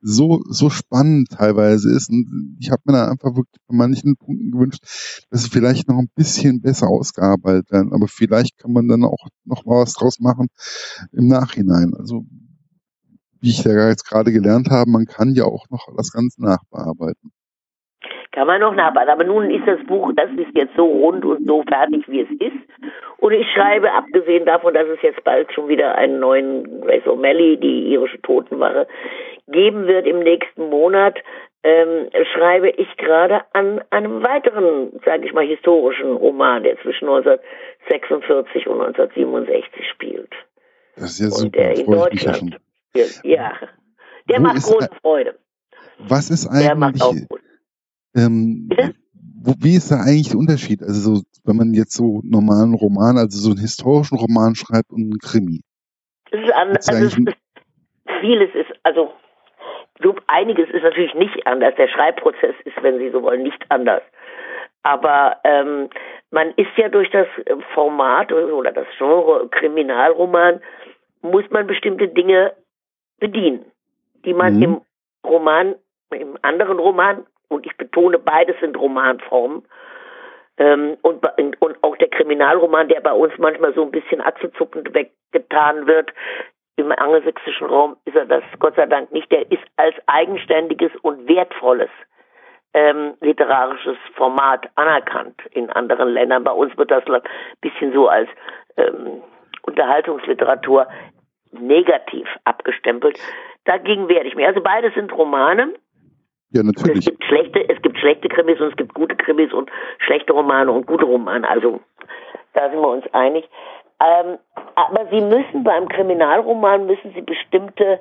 so, 0.00 0.40
so 0.48 0.70
spannend 0.70 1.28
teilweise 1.30 1.92
ist. 1.92 2.08
Und 2.08 2.56
ich 2.58 2.70
habe 2.70 2.82
mir 2.86 2.94
da 2.94 3.10
einfach 3.10 3.36
wirklich 3.36 3.60
bei 3.66 3.76
manchen 3.76 4.16
Punkten 4.16 4.52
gewünscht, 4.52 5.26
dass 5.30 5.44
sie 5.44 5.50
vielleicht 5.50 5.88
noch 5.88 5.98
ein 5.98 6.08
bisschen 6.14 6.62
besser 6.62 6.88
ausgearbeitet 6.88 7.70
werden. 7.70 7.92
Aber 7.92 8.08
vielleicht 8.08 8.56
kann 8.58 8.72
man 8.72 8.88
dann 8.88 9.04
auch 9.04 9.26
noch 9.44 9.66
mal 9.66 9.82
was 9.82 9.92
draus 9.92 10.18
machen 10.18 10.46
im 11.12 11.28
Nachhinein. 11.28 11.92
Also, 11.94 12.24
wie 13.40 13.50
ich 13.50 13.64
ja 13.64 13.88
jetzt 13.88 14.08
gerade 14.08 14.32
gelernt 14.32 14.70
habe, 14.70 14.90
man 14.90 15.04
kann 15.04 15.34
ja 15.34 15.44
auch 15.44 15.66
noch 15.68 15.88
das 15.96 16.10
Ganze 16.10 16.42
nachbearbeiten. 16.42 17.32
Kann 18.36 18.48
man 18.48 18.60
noch 18.60 18.74
nachbauen. 18.74 19.08
Aber 19.08 19.24
nun 19.24 19.50
ist 19.50 19.66
das 19.66 19.82
Buch, 19.86 20.12
das 20.14 20.28
ist 20.32 20.54
jetzt 20.54 20.76
so 20.76 20.84
rund 20.84 21.24
und 21.24 21.46
so 21.46 21.62
fertig, 21.66 22.04
wie 22.06 22.20
es 22.20 22.28
ist. 22.32 22.92
Und 23.16 23.32
ich 23.32 23.46
schreibe, 23.54 23.90
abgesehen 23.90 24.44
davon, 24.44 24.74
dass 24.74 24.86
es 24.88 25.00
jetzt 25.00 25.24
bald 25.24 25.50
schon 25.54 25.68
wieder 25.68 25.94
einen 25.94 26.20
neuen 26.20 26.82
Grace 26.82 27.06
O'Malley, 27.06 27.56
die 27.56 27.94
irische 27.94 28.20
Totenwache, 28.20 28.88
geben 29.48 29.86
wird 29.86 30.06
im 30.06 30.18
nächsten 30.18 30.68
Monat, 30.68 31.16
ähm, 31.62 32.10
schreibe 32.34 32.68
ich 32.68 32.94
gerade 32.98 33.40
an 33.54 33.82
einem 33.88 34.22
weiteren, 34.22 35.00
sage 35.02 35.24
ich 35.24 35.32
mal, 35.32 35.46
historischen 35.46 36.12
Roman, 36.12 36.62
der 36.62 36.78
zwischen 36.82 37.08
1946 37.08 38.66
und 38.66 38.82
1967 38.82 39.88
spielt. 39.94 40.34
Das 40.96 41.18
ist 41.18 41.20
ja 41.20 41.30
super. 41.30 41.46
Und 41.46 41.56
der 41.56 41.78
in 41.78 41.90
Deutschland. 41.90 42.56
Ja, 43.22 43.52
der 44.28 44.40
Wo 44.40 44.42
macht 44.42 44.62
große 44.62 44.90
Freude. 45.00 45.36
Was 46.00 46.28
ist 46.28 46.46
eigentlich... 46.48 46.66
Der 46.66 46.76
macht 46.76 47.02
auch 47.02 47.14
gut. 47.30 47.40
Ähm, 48.16 48.68
wo, 49.42 49.54
wie 49.60 49.76
ist 49.76 49.90
da 49.90 49.96
eigentlich 49.96 50.30
der 50.30 50.38
Unterschied? 50.38 50.82
Also 50.82 51.16
so, 51.16 51.22
wenn 51.44 51.56
man 51.56 51.74
jetzt 51.74 51.94
so 51.94 52.20
normalen 52.24 52.74
Roman, 52.74 53.18
also 53.18 53.38
so 53.38 53.50
einen 53.50 53.60
historischen 53.60 54.18
Roman 54.18 54.54
schreibt 54.54 54.90
und 54.90 55.02
einen 55.02 55.18
Krimi. 55.18 55.60
Das 56.30 56.40
ist 56.40 56.52
an, 56.52 56.68
also 56.70 57.04
ist, 57.04 57.36
vieles 58.20 58.54
ist, 58.54 58.72
also 58.82 59.12
so 60.02 60.14
einiges 60.26 60.68
ist 60.70 60.82
natürlich 60.82 61.14
nicht 61.14 61.46
anders. 61.46 61.74
Der 61.76 61.88
Schreibprozess 61.88 62.54
ist, 62.64 62.82
wenn 62.82 62.98
Sie 62.98 63.10
so 63.10 63.22
wollen, 63.22 63.42
nicht 63.42 63.62
anders. 63.68 64.02
Aber 64.82 65.36
ähm, 65.44 65.88
man 66.30 66.52
ist 66.56 66.76
ja 66.76 66.88
durch 66.88 67.10
das 67.10 67.26
Format 67.74 68.32
oder 68.32 68.72
das 68.72 68.86
Genre 68.98 69.48
Kriminalroman, 69.48 70.60
muss 71.22 71.44
man 71.50 71.66
bestimmte 71.66 72.08
Dinge 72.08 72.52
bedienen, 73.18 73.64
die 74.24 74.34
man 74.34 74.56
mhm. 74.56 74.62
im 74.62 74.80
Roman, 75.24 75.74
im 76.10 76.36
anderen 76.42 76.78
Roman 76.78 77.26
und 77.48 77.66
ich 77.66 77.76
betone, 77.76 78.18
beides 78.18 78.56
sind 78.60 78.76
Romanformen. 78.76 79.64
Ähm, 80.58 80.96
und, 81.02 81.22
und 81.60 81.84
auch 81.84 81.96
der 81.96 82.08
Kriminalroman, 82.08 82.88
der 82.88 83.00
bei 83.00 83.12
uns 83.12 83.32
manchmal 83.38 83.74
so 83.74 83.82
ein 83.82 83.90
bisschen 83.90 84.20
achselzuckend 84.20 84.94
weggetan 84.94 85.86
wird, 85.86 86.12
im 86.76 86.92
angelsächsischen 86.92 87.66
Raum 87.66 87.96
ist 88.04 88.16
er 88.16 88.26
das 88.26 88.44
Gott 88.58 88.76
sei 88.76 88.86
Dank 88.86 89.10
nicht. 89.10 89.30
Der 89.32 89.50
ist 89.50 89.62
als 89.76 89.94
eigenständiges 90.06 90.92
und 91.02 91.26
wertvolles 91.28 91.90
ähm, 92.74 93.14
literarisches 93.20 93.96
Format 94.14 94.68
anerkannt 94.74 95.40
in 95.52 95.70
anderen 95.70 96.10
Ländern. 96.10 96.44
Bei 96.44 96.52
uns 96.52 96.76
wird 96.76 96.90
das 96.90 97.06
ein 97.06 97.22
bisschen 97.62 97.92
so 97.94 98.08
als 98.08 98.28
ähm, 98.76 99.22
Unterhaltungsliteratur 99.62 100.86
negativ 101.52 102.28
abgestempelt. 102.44 103.18
Dagegen 103.64 104.08
werde 104.08 104.28
ich 104.28 104.36
mich. 104.36 104.46
Also 104.46 104.60
beides 104.60 104.92
sind 104.94 105.12
Romane. 105.12 105.74
Ja, 106.50 106.62
natürlich. 106.62 106.98
es 106.98 107.04
gibt 107.06 107.24
schlechte, 107.24 107.68
es 107.68 107.82
gibt 107.82 107.98
schlechte 107.98 108.28
Krimis 108.28 108.60
und 108.60 108.68
es 108.68 108.76
gibt 108.76 108.94
gute 108.94 109.16
Krimis 109.16 109.52
und 109.52 109.70
schlechte 109.98 110.32
Romane 110.32 110.70
und 110.70 110.86
gute 110.86 111.04
Romane. 111.04 111.48
Also 111.48 111.80
da 112.54 112.70
sind 112.70 112.80
wir 112.80 112.88
uns 112.88 113.04
einig. 113.12 113.48
Ähm, 114.00 114.38
aber 114.74 115.06
Sie 115.10 115.20
müssen 115.20 115.64
beim 115.64 115.88
Kriminalroman 115.88 116.86
müssen 116.86 117.12
Sie 117.14 117.22
bestimmte 117.22 118.00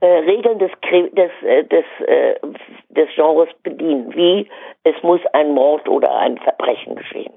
äh, 0.00 0.06
Regeln 0.06 0.58
des, 0.58 0.70
des, 0.82 1.30
äh, 1.42 1.64
des, 1.64 1.84
äh, 2.06 2.34
des 2.90 3.08
Genres 3.14 3.48
bedienen, 3.62 4.14
wie 4.14 4.48
es 4.84 5.00
muss 5.02 5.20
ein 5.32 5.54
Mord 5.54 5.88
oder 5.88 6.16
ein 6.16 6.36
Verbrechen 6.38 6.96
geschehen. 6.96 7.32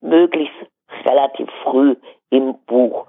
Möglichst 0.00 0.54
relativ 1.04 1.48
früh 1.62 1.96
im 2.30 2.54
Buch. 2.66 3.06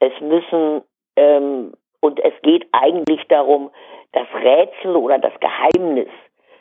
Es 0.00 0.12
müssen 0.20 0.82
ähm, 1.16 1.72
und 2.00 2.20
es 2.20 2.34
geht 2.42 2.66
eigentlich 2.72 3.22
darum, 3.28 3.70
das 4.12 4.26
Rätsel 4.34 4.96
oder 4.96 5.18
das 5.18 5.32
Geheimnis, 5.40 6.08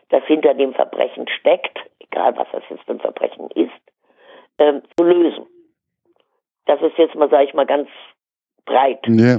das 0.10 0.24
hinter 0.26 0.54
dem 0.54 0.74
Verbrechen 0.74 1.28
steckt, 1.28 1.78
egal 2.00 2.36
was 2.38 2.48
das 2.52 2.64
jetzt 2.70 2.84
für 2.84 2.94
ein 2.94 3.00
Verbrechen 3.00 3.50
ist, 3.52 3.72
ähm, 4.58 4.82
zu 4.98 5.06
lösen. 5.06 5.46
Das 6.66 6.82
ist 6.82 6.98
jetzt 6.98 7.16
mal, 7.16 7.30
sage 7.30 7.46
ich 7.46 7.54
mal, 7.54 7.66
ganz 7.66 7.88
breit. 8.66 9.00
Ja. 9.08 9.38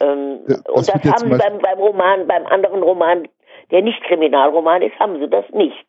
Ähm, 0.00 0.40
ja, 0.48 0.56
und 0.72 0.88
das 0.88 1.04
haben 1.04 1.30
sie 1.30 1.38
beim, 1.38 1.58
beim 1.58 1.78
Roman, 1.78 2.26
beim 2.26 2.46
anderen 2.46 2.82
Roman, 2.82 3.28
der 3.70 3.82
nicht 3.82 4.02
Kriminalroman 4.04 4.80
ist, 4.82 4.98
haben 4.98 5.18
sie 5.18 5.28
das 5.28 5.44
nicht. 5.50 5.86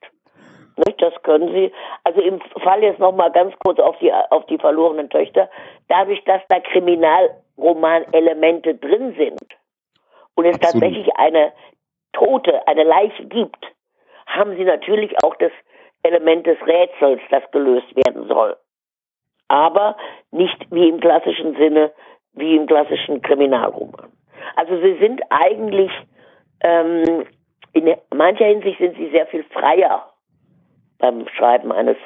Nicht? 0.86 1.02
Das 1.02 1.14
können 1.24 1.54
sie. 1.54 1.72
Also 2.04 2.20
im 2.22 2.42
Fall 2.62 2.84
jetzt 2.84 3.00
nochmal 3.00 3.32
ganz 3.32 3.54
kurz 3.64 3.80
auf 3.80 3.98
die, 4.00 4.12
auf 4.12 4.46
die 4.48 4.58
verlorenen 4.58 5.10
Töchter. 5.10 5.50
Dadurch, 5.88 6.22
dass 6.26 6.42
da 6.50 6.60
Kriminalroman-Elemente 6.60 8.76
drin 8.76 9.16
sind, 9.18 9.40
und 10.36 10.46
es 10.46 10.56
Absolut. 10.56 10.74
tatsächlich 10.84 11.16
eine 11.18 11.52
Tote, 12.14 12.68
eine 12.68 12.84
Leiche 12.84 13.26
gibt, 13.26 13.66
haben 14.28 14.56
sie 14.56 14.64
natürlich 14.64 15.16
auch 15.24 15.36
das 15.36 15.52
Element 16.04 16.46
des 16.46 16.58
Rätsels, 16.66 17.22
das 17.32 17.44
gelöst 17.52 17.96
werden 17.96 18.28
soll. 18.28 18.56
aber 19.48 19.96
nicht 20.32 20.66
wie 20.72 20.90
im 20.90 21.00
klassischen 21.00 21.56
Sinne, 21.56 21.92
wie 22.34 22.56
im 22.56 22.66
klassischen 22.68 23.22
Kriminalroman. 23.22 24.12
Also 24.56 24.80
sie 24.82 24.98
sind 25.00 25.22
eigentlich, 25.30 25.92
ähm, 26.62 27.26
in 27.74 27.96
mancher 28.16 28.46
Hinsicht 28.46 28.80
sind 28.80 28.96
sie 28.98 29.10
sehr 29.12 29.28
viel 29.28 29.44
freier 29.46 30.10
beim 30.98 31.28
Schreiben 31.38 31.72
eines 31.72 31.98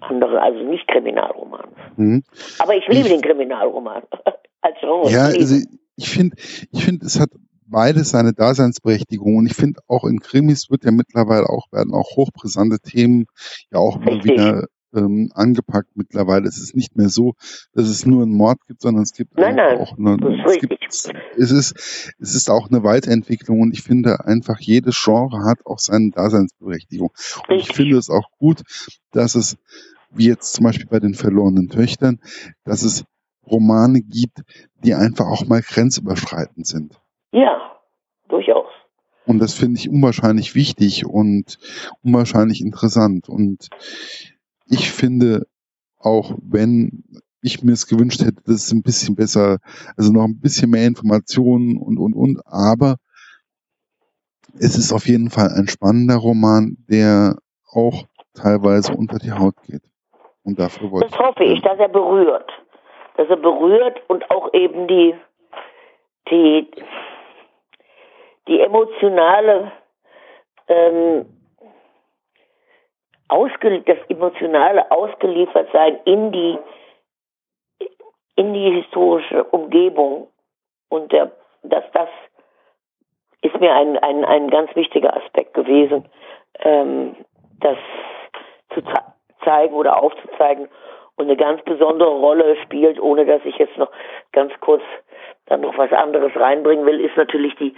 anderen, 0.00 0.38
also 0.38 0.60
nicht 0.60 0.86
Kriminalromans. 0.88 1.74
Mhm. 1.96 2.22
Aber 2.58 2.74
ich 2.74 2.86
liebe 2.88 3.08
ich, 3.08 3.12
den 3.12 3.22
Kriminalroman 3.22 4.02
als 4.62 4.78
Genre. 4.80 5.10
Ja, 5.10 5.24
also 5.24 5.66
ich 6.00 6.08
finde, 6.08 6.36
ich 6.72 6.84
finde, 6.84 7.04
es 7.04 7.20
hat 7.20 7.30
beides 7.66 8.10
seine 8.10 8.32
Daseinsberechtigung 8.32 9.36
und 9.36 9.46
ich 9.46 9.54
finde 9.54 9.80
auch 9.86 10.04
in 10.04 10.20
Krimis 10.20 10.70
wird 10.70 10.84
ja 10.84 10.90
mittlerweile 10.90 11.48
auch 11.48 11.70
werden 11.70 11.92
auch 11.92 12.16
hochbrisante 12.16 12.80
Themen 12.80 13.26
ja 13.70 13.78
auch 13.78 13.96
immer 13.96 14.24
wieder 14.24 14.66
ähm, 14.92 15.30
angepackt 15.34 15.90
mittlerweile. 15.94 16.48
Es 16.48 16.58
ist 16.58 16.74
nicht 16.74 16.96
mehr 16.96 17.10
so, 17.10 17.34
dass 17.74 17.86
es 17.88 18.06
nur 18.06 18.22
einen 18.22 18.34
Mord 18.34 18.58
gibt, 18.66 18.80
sondern 18.80 19.04
es 19.04 19.12
gibt 19.12 19.36
nein, 19.36 19.54
nein, 19.54 19.78
auch 19.78 19.96
eine, 19.96 20.16
es, 20.46 20.58
gibt, 20.58 20.82
es 21.36 21.50
ist 21.52 22.14
es 22.18 22.34
ist 22.34 22.50
auch 22.50 22.68
eine 22.70 22.82
Weiterentwicklung 22.82 23.60
und 23.60 23.72
ich 23.72 23.82
finde 23.82 24.24
einfach 24.24 24.58
jedes 24.58 25.00
Genre 25.00 25.44
hat 25.44 25.64
auch 25.66 25.78
seine 25.78 26.10
Daseinsberechtigung. 26.10 27.12
Und 27.46 27.54
ich 27.54 27.72
finde 27.72 27.98
es 27.98 28.08
auch 28.08 28.30
gut, 28.38 28.62
dass 29.12 29.34
es 29.34 29.58
wie 30.12 30.26
jetzt 30.26 30.54
zum 30.54 30.64
Beispiel 30.64 30.88
bei 30.88 30.98
den 30.98 31.14
verlorenen 31.14 31.68
Töchtern, 31.68 32.18
dass 32.64 32.82
es 32.82 33.04
Romane 33.46 34.00
gibt, 34.00 34.42
die 34.84 34.94
einfach 34.94 35.26
auch 35.26 35.46
mal 35.46 35.60
grenzüberschreitend 35.60 36.66
sind. 36.66 37.00
Ja, 37.32 37.78
durchaus. 38.28 38.66
Und 39.26 39.38
das 39.38 39.54
finde 39.54 39.78
ich 39.78 39.88
unwahrscheinlich 39.88 40.54
wichtig 40.54 41.06
und 41.06 41.58
unwahrscheinlich 42.02 42.60
interessant. 42.60 43.28
Und 43.28 43.68
ich 44.66 44.90
finde, 44.90 45.46
auch 45.98 46.34
wenn 46.42 47.04
ich 47.42 47.62
mir 47.62 47.72
es 47.72 47.86
gewünscht 47.86 48.20
hätte, 48.20 48.42
dass 48.44 48.64
es 48.64 48.72
ein 48.72 48.82
bisschen 48.82 49.14
besser, 49.14 49.58
also 49.96 50.12
noch 50.12 50.24
ein 50.24 50.40
bisschen 50.40 50.70
mehr 50.70 50.86
Informationen 50.86 51.76
und, 51.78 51.98
und, 51.98 52.14
und, 52.14 52.40
aber 52.46 52.96
es 54.58 54.76
ist 54.76 54.92
auf 54.92 55.06
jeden 55.06 55.30
Fall 55.30 55.50
ein 55.50 55.68
spannender 55.68 56.16
Roman, 56.16 56.76
der 56.88 57.36
auch 57.72 58.06
teilweise 58.34 58.94
unter 58.94 59.18
die 59.18 59.32
Haut 59.32 59.54
geht. 59.62 59.82
Und 60.42 60.58
dafür 60.58 60.90
wollte 60.90 61.08
Das 61.08 61.18
hoffe 61.18 61.44
ich, 61.44 61.60
dass 61.62 61.78
er 61.78 61.88
berührt. 61.88 62.50
Dass 63.16 63.28
er 63.28 63.36
berührt 63.36 64.00
und 64.08 64.30
auch 64.30 64.52
eben 64.54 64.86
die, 64.86 65.14
die, 66.30 66.70
die 68.48 68.60
emotionale, 68.60 69.72
ähm, 70.68 71.26
ausge, 73.28 73.82
das 73.82 73.98
emotionale 74.08 74.90
Ausgeliefertsein 74.90 76.00
in 76.04 76.32
die, 76.32 76.58
in 78.36 78.54
die 78.54 78.70
historische 78.72 79.44
Umgebung. 79.44 80.28
Und 80.88 81.12
der, 81.12 81.30
dass 81.62 81.84
das 81.92 82.08
ist 83.42 83.58
mir 83.60 83.72
ein, 83.74 83.96
ein, 83.98 84.24
ein 84.24 84.50
ganz 84.50 84.74
wichtiger 84.76 85.16
Aspekt 85.16 85.54
gewesen, 85.54 86.04
ähm, 86.58 87.16
das 87.60 87.78
zu 88.74 88.82
zeigen 89.44 89.74
oder 89.74 90.02
aufzuzeigen 90.02 90.68
und 91.20 91.26
eine 91.26 91.36
ganz 91.36 91.62
besondere 91.64 92.10
Rolle 92.10 92.56
spielt, 92.64 92.98
ohne 93.00 93.26
dass 93.26 93.44
ich 93.44 93.56
jetzt 93.58 93.76
noch 93.76 93.90
ganz 94.32 94.52
kurz 94.60 94.82
dann 95.46 95.60
noch 95.60 95.76
was 95.76 95.92
anderes 95.92 96.34
reinbringen 96.34 96.86
will, 96.86 97.00
ist 97.00 97.16
natürlich 97.16 97.54
die, 97.56 97.74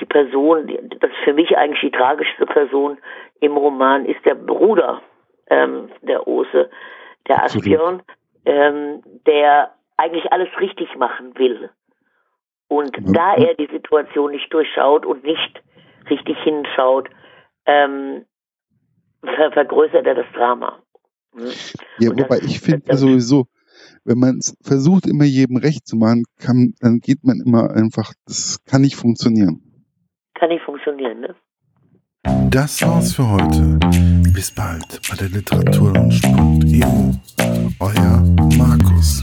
die 0.00 0.04
Person, 0.06 0.66
die, 0.66 0.78
das 1.00 1.10
ist 1.10 1.24
für 1.24 1.34
mich 1.34 1.56
eigentlich 1.56 1.80
die 1.80 1.90
tragischste 1.90 2.46
Person 2.46 2.98
im 3.40 3.56
Roman, 3.56 4.06
ist 4.06 4.24
der 4.24 4.34
Bruder 4.34 5.02
ähm, 5.48 5.90
der 6.02 6.26
Ose, 6.26 6.70
der 7.28 7.42
Asbjörn, 7.44 8.02
ähm, 8.44 9.02
der 9.26 9.72
eigentlich 9.96 10.32
alles 10.32 10.48
richtig 10.60 10.94
machen 10.96 11.36
will. 11.38 11.70
Und 12.68 12.98
mhm. 13.00 13.12
da 13.12 13.34
er 13.34 13.54
die 13.54 13.68
Situation 13.72 14.32
nicht 14.32 14.52
durchschaut 14.52 15.06
und 15.06 15.24
nicht 15.24 15.62
richtig 16.08 16.38
hinschaut, 16.42 17.08
ähm, 17.66 18.24
ver 19.22 19.52
vergrößert 19.52 20.06
er 20.06 20.14
das 20.14 20.26
Drama. 20.34 20.78
Ja, 21.98 22.10
Und 22.10 22.20
wobei 22.20 22.38
das, 22.38 22.46
ich 22.50 22.60
finde 22.60 22.96
sowieso, 22.96 23.46
wenn 24.04 24.18
man 24.18 24.40
versucht, 24.62 25.06
immer 25.06 25.24
jedem 25.24 25.56
recht 25.56 25.86
zu 25.86 25.96
machen, 25.96 26.24
kann, 26.38 26.74
dann 26.80 27.00
geht 27.00 27.24
man 27.24 27.40
immer 27.40 27.70
einfach, 27.70 28.12
das 28.26 28.58
kann 28.64 28.82
nicht 28.82 28.96
funktionieren. 28.96 29.60
Kann 30.34 30.50
nicht 30.50 30.64
funktionieren, 30.64 31.20
ne? 31.20 31.34
Das 32.50 32.82
war's 32.82 33.14
für 33.14 33.28
heute. 33.30 33.78
Bis 34.32 34.50
bald 34.50 35.00
bei 35.08 35.16
der 35.16 35.28
Literaturlaunch.eu. 35.28 37.12
Euer 37.80 38.22
Markus. 38.58 39.22